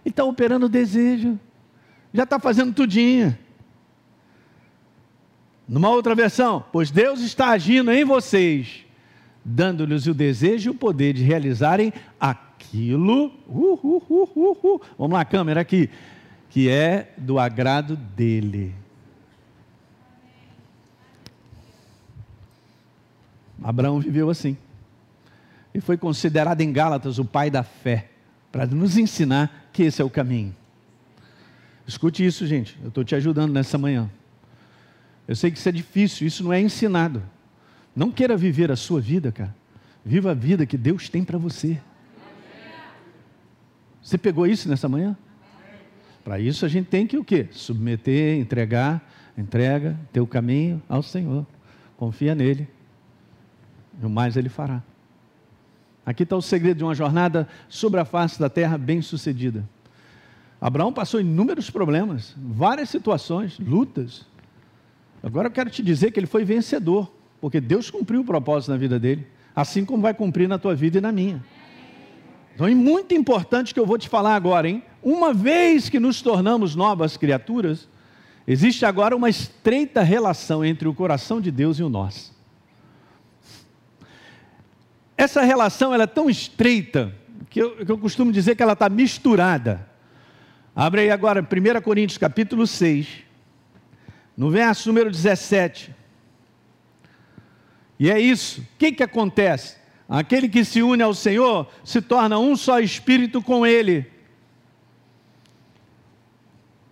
Ele 0.05 0.13
está 0.13 0.23
operando 0.23 0.67
o 0.67 0.69
desejo. 0.69 1.37
Já 2.13 2.23
está 2.23 2.39
fazendo 2.39 2.73
tudinho. 2.73 3.37
Numa 5.67 5.89
outra 5.89 6.15
versão, 6.15 6.63
pois 6.71 6.89
Deus 6.89 7.19
está 7.19 7.49
agindo 7.49 7.91
em 7.91 8.05
vocês, 8.05 8.85
dando-lhes 9.43 10.07
o 10.07 10.13
desejo 10.13 10.69
e 10.69 10.71
o 10.71 10.77
poder 10.77 11.11
de 11.11 11.23
realizarem 11.23 11.91
aquilo. 12.17 13.25
Uh, 13.45 13.77
uh, 13.83 14.03
uh, 14.09 14.57
uh 14.63 14.81
Vamos 14.97 15.13
lá, 15.13 15.25
câmera 15.25 15.59
aqui 15.59 15.89
que 16.51 16.69
é 16.69 17.13
do 17.17 17.39
agrado 17.39 17.95
dele. 17.95 18.75
Abraão 23.63 24.01
viveu 24.01 24.29
assim. 24.29 24.57
E 25.73 25.79
foi 25.79 25.95
considerado 25.95 26.59
em 26.59 26.73
Gálatas 26.73 27.17
o 27.17 27.23
pai 27.23 27.49
da 27.49 27.63
fé, 27.63 28.09
para 28.51 28.65
nos 28.65 28.97
ensinar 28.97 29.69
que 29.71 29.83
esse 29.83 30.01
é 30.01 30.05
o 30.05 30.09
caminho. 30.09 30.53
Escute 31.87 32.25
isso, 32.25 32.45
gente. 32.45 32.77
Eu 32.81 32.89
estou 32.89 33.03
te 33.05 33.15
ajudando 33.15 33.53
nessa 33.53 33.77
manhã. 33.77 34.11
Eu 35.25 35.37
sei 35.37 35.51
que 35.51 35.57
isso 35.57 35.69
é 35.69 35.71
difícil, 35.71 36.27
isso 36.27 36.43
não 36.43 36.51
é 36.51 36.59
ensinado. 36.59 37.23
Não 37.95 38.11
queira 38.11 38.35
viver 38.35 38.69
a 38.73 38.75
sua 38.75 38.99
vida, 38.99 39.31
cara. 39.31 39.55
Viva 40.03 40.31
a 40.31 40.33
vida 40.33 40.65
que 40.65 40.77
Deus 40.77 41.07
tem 41.07 41.23
para 41.23 41.37
você. 41.37 41.79
Você 44.01 44.17
pegou 44.17 44.45
isso 44.45 44.67
nessa 44.67 44.89
manhã? 44.89 45.15
Para 46.23 46.39
isso 46.39 46.65
a 46.65 46.69
gente 46.69 46.87
tem 46.87 47.07
que 47.07 47.17
o 47.17 47.23
quê? 47.23 47.47
Submeter, 47.51 48.39
entregar, 48.39 49.01
entrega, 49.37 49.97
ter 50.11 50.19
o 50.19 50.27
caminho 50.27 50.81
ao 50.87 51.01
Senhor. 51.01 51.45
Confia 51.97 52.35
nele. 52.35 52.67
E 54.01 54.05
o 54.05 54.09
mais 54.09 54.37
ele 54.37 54.49
fará. 54.49 54.83
Aqui 56.05 56.23
está 56.23 56.35
o 56.35 56.41
segredo 56.41 56.77
de 56.77 56.83
uma 56.83 56.95
jornada 56.95 57.47
sobre 57.69 57.99
a 57.99 58.05
face 58.05 58.39
da 58.39 58.49
terra 58.49 58.77
bem 58.77 59.01
sucedida. 59.01 59.67
Abraão 60.59 60.93
passou 60.93 61.19
inúmeros 61.19 61.69
problemas, 61.69 62.35
várias 62.37 62.89
situações, 62.89 63.57
lutas. 63.59 64.27
Agora 65.23 65.47
eu 65.47 65.51
quero 65.51 65.69
te 65.69 65.81
dizer 65.81 66.11
que 66.11 66.19
ele 66.19 66.27
foi 66.27 66.43
vencedor, 66.43 67.11
porque 67.39 67.59
Deus 67.59 67.89
cumpriu 67.89 68.21
o 68.21 68.25
propósito 68.25 68.71
na 68.71 68.77
vida 68.77 68.99
dele, 68.99 69.27
assim 69.55 69.83
como 69.83 70.03
vai 70.03 70.13
cumprir 70.13 70.47
na 70.47 70.59
tua 70.59 70.75
vida 70.75 70.99
e 70.99 71.01
na 71.01 71.11
minha. 71.11 71.43
Então 72.53 72.67
é 72.67 72.75
muito 72.75 73.13
importante 73.13 73.73
que 73.73 73.79
eu 73.79 73.85
vou 73.85 73.97
te 73.97 74.09
falar 74.09 74.35
agora, 74.35 74.67
hein? 74.67 74.83
Uma 75.01 75.33
vez 75.33 75.89
que 75.89 75.99
nos 75.99 76.21
tornamos 76.21 76.75
novas 76.75 77.17
criaturas, 77.17 77.87
existe 78.47 78.85
agora 78.85 79.15
uma 79.15 79.29
estreita 79.29 80.01
relação 80.01 80.63
entre 80.63 80.87
o 80.87 80.93
coração 80.93 81.41
de 81.41 81.49
Deus 81.49 81.79
e 81.79 81.83
o 81.83 81.89
nosso. 81.89 82.31
Essa 85.17 85.41
relação 85.41 85.93
ela 85.93 86.03
é 86.03 86.07
tão 86.07 86.29
estreita 86.29 87.15
que 87.49 87.61
eu, 87.61 87.85
que 87.85 87.91
eu 87.91 87.97
costumo 87.97 88.31
dizer 88.31 88.55
que 88.55 88.63
ela 88.63 88.73
está 88.73 88.89
misturada. 88.89 89.87
Abre 90.75 91.01
aí 91.01 91.11
agora 91.11 91.41
1 91.41 91.81
Coríntios 91.81 92.17
capítulo 92.17 92.65
6, 92.65 93.07
no 94.37 94.49
verso 94.49 94.87
número 94.87 95.11
17. 95.11 95.93
E 97.99 98.09
é 98.09 98.19
isso. 98.19 98.61
O 98.61 98.65
que, 98.79 98.91
que 98.93 99.03
acontece? 99.03 99.80
Aquele 100.11 100.49
que 100.49 100.65
se 100.65 100.81
une 100.81 101.01
ao 101.01 101.13
Senhor 101.13 101.69
se 101.85 102.01
torna 102.01 102.37
um 102.37 102.53
só 102.57 102.81
espírito 102.81 103.41
com 103.41 103.65
Ele. 103.65 104.05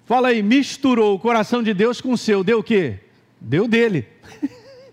Fala 0.06 0.30
aí, 0.30 0.42
misturou 0.42 1.16
o 1.16 1.20
coração 1.20 1.62
de 1.62 1.74
Deus 1.74 2.00
com 2.00 2.14
o 2.14 2.18
seu, 2.18 2.46
deu 2.46 2.60
o 2.60 2.64
quê? 2.64 2.98
Deu 3.42 3.68
dele. 3.68 4.08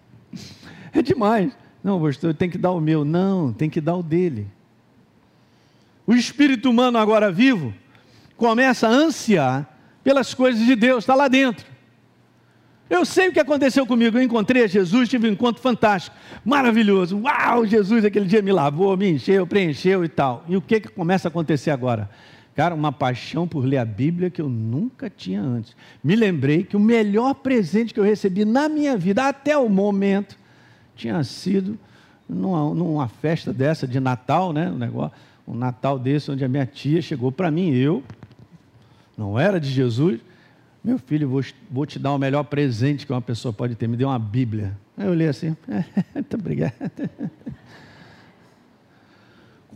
é 0.92 1.00
demais. 1.02 1.56
Não, 1.84 2.02
pastor, 2.02 2.34
tem 2.34 2.50
que 2.50 2.58
dar 2.58 2.72
o 2.72 2.80
meu. 2.80 3.04
Não, 3.04 3.52
tem 3.52 3.70
que 3.70 3.80
dar 3.80 3.94
o 3.94 4.02
dele. 4.02 4.48
O 6.04 6.12
espírito 6.12 6.68
humano 6.68 6.98
agora 6.98 7.30
vivo 7.30 7.72
começa 8.36 8.88
a 8.88 8.90
ansiar 8.90 9.72
pelas 10.02 10.34
coisas 10.34 10.66
de 10.66 10.74
Deus, 10.74 11.04
está 11.04 11.14
lá 11.14 11.28
dentro. 11.28 11.64
Eu 12.88 13.04
sei 13.04 13.28
o 13.28 13.32
que 13.32 13.40
aconteceu 13.40 13.86
comigo. 13.86 14.16
Eu 14.16 14.22
encontrei 14.22 14.66
Jesus, 14.68 15.08
tive 15.08 15.28
um 15.28 15.32
encontro 15.32 15.60
fantástico, 15.60 16.16
maravilhoso. 16.44 17.20
Uau, 17.20 17.66
Jesus 17.66 18.04
aquele 18.04 18.26
dia 18.26 18.40
me 18.40 18.52
lavou, 18.52 18.96
me 18.96 19.10
encheu, 19.10 19.46
preencheu 19.46 20.04
e 20.04 20.08
tal. 20.08 20.44
E 20.48 20.56
o 20.56 20.62
que, 20.62 20.80
que 20.80 20.88
começa 20.88 21.28
a 21.28 21.30
acontecer 21.30 21.70
agora? 21.70 22.08
Cara, 22.54 22.74
uma 22.74 22.90
paixão 22.90 23.46
por 23.46 23.64
ler 23.66 23.78
a 23.78 23.84
Bíblia 23.84 24.30
que 24.30 24.40
eu 24.40 24.48
nunca 24.48 25.10
tinha 25.10 25.42
antes. 25.42 25.76
Me 26.02 26.16
lembrei 26.16 26.62
que 26.62 26.76
o 26.76 26.80
melhor 26.80 27.34
presente 27.34 27.92
que 27.92 28.00
eu 28.00 28.04
recebi 28.04 28.46
na 28.46 28.68
minha 28.68 28.96
vida, 28.96 29.28
até 29.28 29.58
o 29.58 29.68
momento, 29.68 30.38
tinha 30.94 31.22
sido 31.22 31.78
numa, 32.26 32.72
numa 32.72 33.08
festa 33.08 33.52
dessa 33.52 33.86
de 33.86 34.00
Natal, 34.00 34.52
né? 34.54 34.70
Um, 34.70 34.78
negócio, 34.78 35.12
um 35.46 35.54
Natal 35.54 35.98
desse, 35.98 36.30
onde 36.30 36.44
a 36.44 36.48
minha 36.48 36.64
tia 36.64 37.02
chegou 37.02 37.30
para 37.30 37.50
mim, 37.50 37.74
eu, 37.74 38.02
não 39.18 39.38
era 39.38 39.60
de 39.60 39.68
Jesus, 39.68 40.20
meu 40.86 40.98
filho, 40.98 41.28
vou, 41.28 41.42
vou 41.70 41.84
te 41.84 41.98
dar 41.98 42.12
o 42.12 42.18
melhor 42.18 42.44
presente 42.44 43.04
que 43.04 43.12
uma 43.12 43.20
pessoa 43.20 43.52
pode 43.52 43.74
ter. 43.74 43.88
Me 43.88 43.96
deu 43.96 44.08
uma 44.08 44.18
Bíblia. 44.18 44.78
Aí 44.96 45.06
eu 45.06 45.10
olhei 45.10 45.28
assim, 45.28 45.56
muito 46.14 46.36
obrigado 46.36 46.90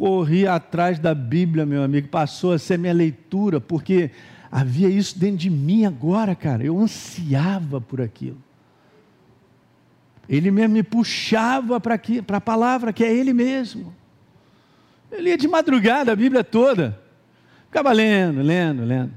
corri 0.00 0.46
atrás 0.46 0.98
da 0.98 1.14
Bíblia, 1.14 1.66
meu 1.66 1.82
amigo, 1.82 2.08
passou 2.08 2.54
a 2.54 2.58
ser 2.58 2.78
minha 2.78 2.94
leitura, 2.94 3.60
porque 3.60 4.10
havia 4.50 4.88
isso 4.88 5.18
dentro 5.18 5.36
de 5.36 5.50
mim 5.50 5.84
agora, 5.84 6.34
cara. 6.34 6.64
Eu 6.64 6.78
ansiava 6.78 7.82
por 7.82 8.00
aquilo. 8.00 8.38
Ele 10.26 10.50
mesmo 10.50 10.72
me 10.72 10.82
puxava 10.82 11.78
para 11.78 12.00
a 12.38 12.40
palavra, 12.40 12.94
que 12.94 13.04
é 13.04 13.12
Ele 13.12 13.34
mesmo. 13.34 13.94
Eu 15.10 15.20
lia 15.20 15.36
de 15.36 15.46
madrugada 15.46 16.12
a 16.12 16.16
Bíblia 16.16 16.42
toda. 16.42 16.98
Ficava 17.66 17.92
lendo, 17.92 18.40
lendo, 18.40 18.84
lendo. 18.84 19.12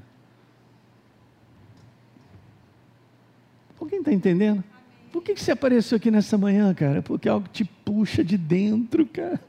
Alguém 3.93 3.99
está 3.99 4.11
entendendo? 4.11 4.63
Por 5.11 5.21
que, 5.21 5.35
que 5.35 5.41
você 5.41 5.51
apareceu 5.51 5.97
aqui 5.97 6.09
nessa 6.09 6.35
manhã, 6.35 6.73
cara? 6.73 7.03
Porque 7.03 7.29
algo 7.29 7.47
te 7.47 7.63
puxa 7.63 8.23
de 8.23 8.37
dentro, 8.37 9.05
cara. 9.05 9.39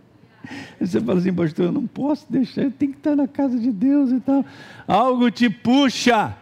Você 0.78 1.00
fala 1.00 1.18
assim, 1.18 1.32
pastor, 1.32 1.66
eu 1.66 1.72
não 1.72 1.86
posso 1.86 2.30
deixar, 2.30 2.64
eu 2.64 2.70
tenho 2.70 2.92
que 2.92 2.98
estar 2.98 3.16
na 3.16 3.26
casa 3.26 3.58
de 3.58 3.72
Deus 3.72 4.10
e 4.10 4.20
tal. 4.20 4.44
Algo 4.86 5.30
te 5.30 5.48
puxa. 5.48 6.36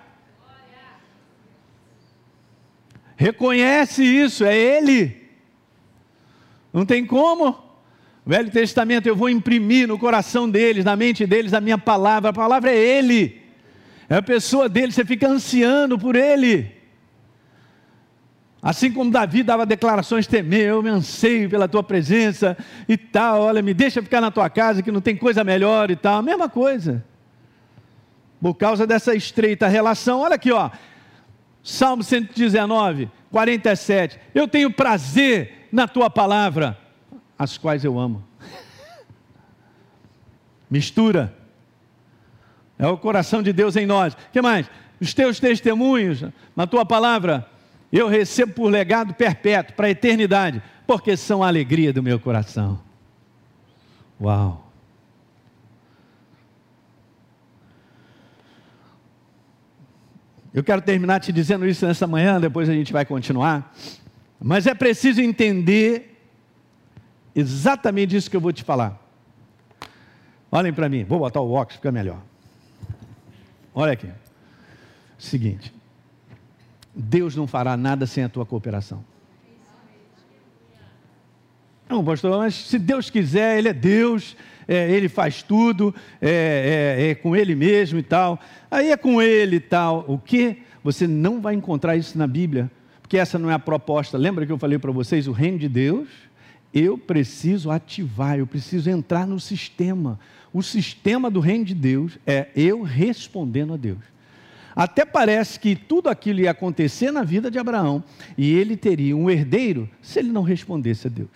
Reconhece 3.17 4.03
isso, 4.03 4.45
é 4.45 4.57
Ele. 4.57 5.17
Não 6.73 6.85
tem 6.85 7.07
como. 7.07 7.57
Velho 8.27 8.51
Testamento 8.51 9.07
eu 9.07 9.15
vou 9.15 9.29
imprimir 9.29 9.87
no 9.87 9.97
coração 9.97 10.51
deles, 10.51 10.85
na 10.85 10.97
mente 10.97 11.25
deles, 11.25 11.55
a 11.55 11.61
minha 11.61 11.79
palavra. 11.79 12.31
A 12.31 12.33
palavra 12.33 12.73
é 12.73 12.77
Ele. 12.77 13.41
É 14.09 14.17
a 14.17 14.23
pessoa 14.23 14.69
dele, 14.69 14.91
você 14.91 15.05
fica 15.05 15.29
ansiando 15.29 15.97
por 15.97 16.17
Ele. 16.17 16.82
Assim 18.63 18.93
como 18.93 19.11
Davi 19.11 19.43
dava 19.43 19.67
declarações 19.67 20.29
temer, 20.29 20.69
eu 20.69 20.81
me 20.85 20.89
anseio 20.89 21.51
pela 21.51 21.67
tua 21.67 21.83
presença 21.83 22.57
e 22.89 22.97
tal, 22.97 23.43
olha, 23.43 23.61
me 23.61 23.75
deixa 23.75 24.01
ficar 24.01 24.21
na 24.21 24.31
tua 24.31 24.49
casa 24.49 24.85
que 24.85 24.93
não 24.93 25.01
tem 25.01 25.17
coisa 25.17 25.43
melhor 25.43 25.91
e 25.91 25.97
tal, 25.97 26.23
mesma 26.23 26.49
coisa. 26.49 27.05
Por 28.41 28.55
causa 28.55 28.87
dessa 28.87 29.17
estreita 29.17 29.67
relação, 29.67 30.21
olha 30.21 30.37
aqui, 30.37 30.53
ó. 30.53 30.71
Salmo 31.61 32.05
119, 32.05 33.11
47. 33.33 34.21
Eu 34.33 34.47
tenho 34.47 34.71
prazer 34.71 35.67
na 35.73 35.89
tua 35.89 36.09
palavra, 36.09 36.79
as 37.37 37.59
quais 37.59 37.85
eu 37.85 37.99
amo. 37.99 38.23
Mistura. 40.71 41.37
É 42.79 42.87
o 42.87 42.97
coração 42.97 43.43
de 43.43 43.53
Deus 43.53 43.75
em 43.75 43.87
nós. 43.87 44.17
Que 44.33 44.41
mais? 44.41 44.71
Os 45.01 45.13
teus 45.13 45.41
testemunhos 45.41 46.25
na 46.55 46.67
tua 46.67 46.87
palavra 46.87 47.49
eu 47.99 48.09
recebo 48.09 48.55
por 48.55 48.71
legado 48.71 49.13
perpétuo, 49.13 49.77
para 49.77 49.87
a 49.87 49.91
eternidade, 49.91 50.63
porque 50.87 51.17
são 51.17 51.43
a 51.43 51.49
alegria 51.49 51.93
do 51.93 52.03
meu 52.03 52.19
coração. 52.19 52.81
Uau! 54.21 54.73
Eu 60.55 60.63
quero 60.63 60.83
terminar 60.83 61.21
te 61.21 61.33
dizendo 61.33 61.67
isso 61.67 61.87
nessa 61.87 62.07
manhã, 62.07 62.41
depois 62.41 62.69
a 62.69 62.75
gente 62.75 62.93
vai 62.93 63.05
continuar. 63.05 63.75
Mas 64.39 64.67
é 64.67 64.75
preciso 64.75 65.21
entender 65.21 66.19
exatamente 67.35 68.17
isso 68.17 68.31
que 68.31 68.37
eu 68.37 68.41
vou 68.41 68.53
te 68.53 68.63
falar. 68.63 69.01
Olhem 70.51 70.73
para 70.73 70.89
mim, 70.89 71.05
vou 71.05 71.19
botar 71.19 71.41
o 71.41 71.51
óculos, 71.51 71.77
fica 71.77 71.91
melhor. 71.91 72.21
Olha 73.75 73.93
aqui. 73.93 74.09
Seguinte. 75.19 75.73
Deus 76.95 77.35
não 77.35 77.47
fará 77.47 77.77
nada 77.77 78.07
sem 78.07 78.25
a 78.25 78.29
tua 78.29 78.45
cooperação. 78.45 79.05
Não, 81.89 82.05
pastor, 82.05 82.39
mas 82.39 82.55
se 82.55 82.79
Deus 82.79 83.11
quiser, 83.11 83.59
Ele 83.59 83.69
é 83.69 83.73
Deus, 83.73 84.37
é, 84.67 84.91
Ele 84.91 85.09
faz 85.09 85.43
tudo, 85.43 85.95
é, 86.21 86.99
é, 86.99 87.11
é, 87.11 87.15
com 87.15 87.37
Ele 87.37 87.55
mesmo 87.55 87.99
e 87.99 88.03
tal. 88.03 88.41
Aí 88.71 88.91
é 88.91 88.97
com 88.97 89.21
Ele 89.21 89.57
e 89.57 89.61
tal. 89.61 90.05
O 90.09 90.19
que? 90.19 90.59
Você 90.83 91.07
não 91.07 91.41
vai 91.41 91.55
encontrar 91.55 91.97
isso 91.97 92.17
na 92.17 92.27
Bíblia, 92.27 92.71
porque 93.01 93.19
essa 93.19 93.39
não 93.39 93.51
é 93.51 93.55
a 93.55 93.59
proposta. 93.59 94.17
Lembra 94.17 94.47
que 94.47 94.53
eu 94.53 94.59
falei 94.59 94.79
para 94.79 94.91
vocês? 94.91 95.29
O 95.29 95.33
reino 95.33 95.59
de 95.59 95.69
Deus, 95.69 96.09
eu 96.73 96.97
preciso 96.97 97.71
ativar, 97.71 98.39
eu 98.39 98.47
preciso 98.47 98.89
entrar 98.89 99.27
no 99.27 99.39
sistema. 99.39 100.19
O 100.53 100.63
sistema 100.63 101.31
do 101.31 101.41
reino 101.41 101.65
de 101.65 101.75
Deus 101.75 102.19
é 102.27 102.49
eu 102.57 102.83
respondendo 102.83 103.75
a 103.75 103.77
Deus. 103.77 104.12
Até 104.75 105.05
parece 105.05 105.61
que 105.61 105.77
tudo 105.77 106.09
aquilo 106.09 106.41
ia 106.41 106.51
acontecer 106.51 107.11
na 107.11 107.23
vida 107.23 107.51
de 107.51 107.59
Abraão 107.59 108.03
e 108.37 108.53
ele 108.53 108.77
teria 108.77 109.17
um 109.17 109.29
herdeiro 109.29 109.89
se 110.01 110.19
ele 110.19 110.31
não 110.31 110.43
respondesse 110.43 111.07
a 111.07 111.11
Deus. 111.11 111.31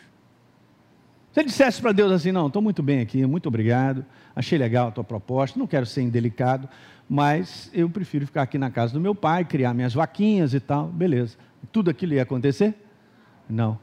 Se 1.32 1.40
ele 1.40 1.48
dissesse 1.48 1.82
para 1.82 1.92
Deus 1.92 2.10
assim: 2.12 2.32
Não, 2.32 2.46
estou 2.46 2.62
muito 2.62 2.82
bem 2.82 3.00
aqui, 3.00 3.26
muito 3.26 3.46
obrigado, 3.46 4.04
achei 4.34 4.58
legal 4.58 4.88
a 4.88 4.90
tua 4.90 5.04
proposta, 5.04 5.58
não 5.58 5.66
quero 5.66 5.84
ser 5.84 6.02
indelicado, 6.02 6.68
mas 7.08 7.70
eu 7.74 7.90
prefiro 7.90 8.26
ficar 8.26 8.42
aqui 8.42 8.56
na 8.56 8.70
casa 8.70 8.94
do 8.94 9.00
meu 9.00 9.14
pai, 9.14 9.44
criar 9.44 9.74
minhas 9.74 9.92
vaquinhas 9.92 10.54
e 10.54 10.60
tal, 10.60 10.86
beleza. 10.86 11.36
Tudo 11.70 11.90
aquilo 11.90 12.14
ia 12.14 12.22
acontecer? 12.22 12.74
Não. 13.48 13.78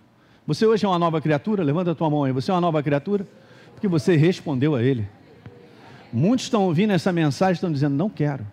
Você 0.47 0.65
hoje 0.65 0.83
é 0.83 0.87
uma 0.87 0.99
nova 0.99 1.21
criatura? 1.21 1.63
Levanta 1.63 1.91
a 1.91 1.95
tua 1.95 2.09
mão 2.09 2.23
aí. 2.23 2.31
Você 2.31 2.51
é 2.51 2.53
uma 2.53 2.59
nova 2.61 2.81
criatura? 2.83 3.25
Porque 3.73 3.87
você 3.87 4.15
respondeu 4.15 4.75
a 4.75 4.83
ele. 4.83 5.07
Muitos 6.11 6.45
estão 6.45 6.63
ouvindo 6.63 6.91
essa 6.91 7.11
mensagem 7.11 7.53
e 7.53 7.55
estão 7.55 7.71
dizendo: 7.71 7.95
Não 7.95 8.09
quero. 8.09 8.45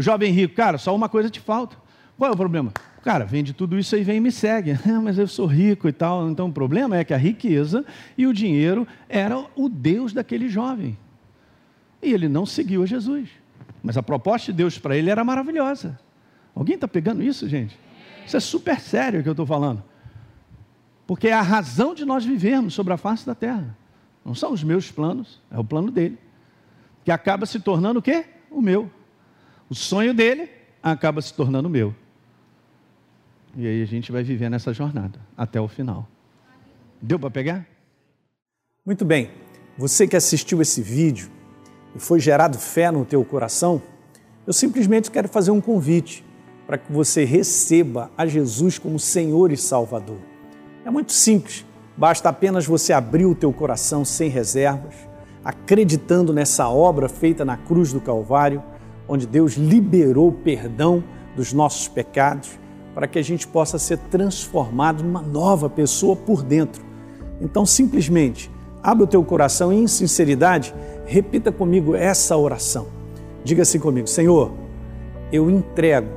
O 0.00 0.02
jovem 0.02 0.32
rico, 0.32 0.54
cara, 0.54 0.78
só 0.78 0.96
uma 0.96 1.10
coisa 1.10 1.28
te 1.28 1.40
falta. 1.40 1.76
Qual 2.16 2.30
é 2.30 2.32
o 2.32 2.36
problema? 2.36 2.72
Cara, 3.02 3.26
vende 3.26 3.52
tudo 3.52 3.78
isso 3.78 3.94
aí, 3.94 4.02
vem 4.02 4.16
e 4.16 4.20
me 4.20 4.32
segue. 4.32 4.72
Ah, 4.88 4.98
mas 4.98 5.18
eu 5.18 5.28
sou 5.28 5.44
rico 5.44 5.86
e 5.86 5.92
tal. 5.92 6.26
Então 6.30 6.48
o 6.48 6.52
problema 6.52 6.96
é 6.96 7.04
que 7.04 7.12
a 7.12 7.18
riqueza 7.18 7.84
e 8.16 8.26
o 8.26 8.32
dinheiro 8.32 8.88
era 9.10 9.38
o 9.54 9.68
Deus 9.68 10.14
daquele 10.14 10.48
jovem. 10.48 10.96
E 12.02 12.14
ele 12.14 12.30
não 12.30 12.46
seguiu 12.46 12.82
a 12.82 12.86
Jesus. 12.86 13.28
Mas 13.82 13.98
a 13.98 14.02
proposta 14.02 14.50
de 14.50 14.56
Deus 14.56 14.78
para 14.78 14.96
ele 14.96 15.10
era 15.10 15.22
maravilhosa. 15.22 16.00
Alguém 16.54 16.76
está 16.76 16.88
pegando 16.88 17.22
isso, 17.22 17.46
gente? 17.46 17.78
Isso 18.26 18.38
é 18.38 18.40
super 18.40 18.80
sério 18.80 19.22
que 19.22 19.28
eu 19.28 19.34
estou 19.34 19.44
falando. 19.44 19.84
Porque 21.06 21.28
é 21.28 21.34
a 21.34 21.42
razão 21.42 21.94
de 21.94 22.06
nós 22.06 22.24
vivermos 22.24 22.72
sobre 22.72 22.94
a 22.94 22.96
face 22.96 23.26
da 23.26 23.34
terra. 23.34 23.76
Não 24.24 24.34
são 24.34 24.50
os 24.50 24.64
meus 24.64 24.90
planos, 24.90 25.42
é 25.50 25.58
o 25.58 25.64
plano 25.64 25.90
dele. 25.90 26.18
Que 27.04 27.12
acaba 27.12 27.44
se 27.44 27.60
tornando 27.60 27.98
o 27.98 28.02
quê? 28.02 28.24
O 28.50 28.62
meu. 28.62 28.90
O 29.70 29.74
sonho 29.74 30.12
dele 30.12 30.50
acaba 30.82 31.22
se 31.22 31.32
tornando 31.32 31.70
meu. 31.70 31.94
E 33.56 33.68
aí 33.68 33.82
a 33.82 33.86
gente 33.86 34.10
vai 34.10 34.24
viver 34.24 34.50
nessa 34.50 34.72
jornada 34.72 35.20
até 35.36 35.60
o 35.60 35.68
final. 35.68 36.08
Deu 37.00 37.20
para 37.20 37.30
pegar? 37.30 37.66
Muito 38.84 39.04
bem. 39.04 39.30
Você 39.78 40.08
que 40.08 40.16
assistiu 40.16 40.60
esse 40.60 40.82
vídeo 40.82 41.30
e 41.94 42.00
foi 42.00 42.18
gerado 42.18 42.58
fé 42.58 42.90
no 42.90 43.04
teu 43.04 43.24
coração, 43.24 43.80
eu 44.44 44.52
simplesmente 44.52 45.08
quero 45.08 45.28
fazer 45.28 45.52
um 45.52 45.60
convite 45.60 46.24
para 46.66 46.76
que 46.76 46.92
você 46.92 47.24
receba 47.24 48.10
a 48.18 48.26
Jesus 48.26 48.76
como 48.76 48.98
Senhor 48.98 49.52
e 49.52 49.56
Salvador. 49.56 50.18
É 50.84 50.90
muito 50.90 51.12
simples, 51.12 51.64
basta 51.96 52.28
apenas 52.28 52.66
você 52.66 52.92
abrir 52.92 53.26
o 53.26 53.36
teu 53.36 53.52
coração 53.52 54.04
sem 54.04 54.28
reservas, 54.28 54.94
acreditando 55.44 56.32
nessa 56.32 56.68
obra 56.68 57.08
feita 57.08 57.44
na 57.44 57.56
cruz 57.56 57.92
do 57.92 58.00
Calvário 58.00 58.62
onde 59.10 59.26
Deus 59.26 59.54
liberou 59.54 60.28
o 60.28 60.32
perdão 60.32 61.02
dos 61.34 61.52
nossos 61.52 61.88
pecados, 61.88 62.60
para 62.94 63.08
que 63.08 63.18
a 63.18 63.22
gente 63.22 63.44
possa 63.46 63.76
ser 63.76 63.98
transformado 63.98 65.02
numa 65.02 65.20
nova 65.20 65.68
pessoa 65.68 66.14
por 66.14 66.44
dentro. 66.44 66.84
Então, 67.40 67.66
simplesmente, 67.66 68.48
abre 68.80 69.02
o 69.02 69.08
teu 69.08 69.24
coração 69.24 69.72
e, 69.72 69.76
em 69.76 69.88
sinceridade, 69.88 70.72
repita 71.06 71.50
comigo 71.50 71.96
essa 71.96 72.36
oração. 72.36 72.86
Diga 73.42 73.62
assim 73.62 73.80
comigo: 73.80 74.06
Senhor, 74.06 74.52
eu 75.32 75.50
entrego 75.50 76.08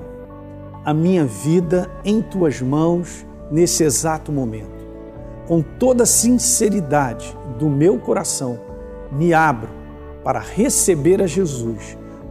a 0.86 0.94
minha 0.94 1.26
vida 1.26 1.90
em 2.06 2.22
tuas 2.22 2.62
mãos 2.62 3.26
nesse 3.50 3.84
exato 3.84 4.32
momento. 4.32 4.84
Com 5.48 5.64
toda 5.64 6.04
a 6.04 6.08
sinceridade 6.08 7.36
do 7.58 7.70
meu 7.70 7.98
coração, 7.98 8.60
me 9.12 9.34
abro 9.34 9.70
para 10.24 10.40
receber 10.40 11.22
a 11.22 11.28
Jesus 11.28 11.98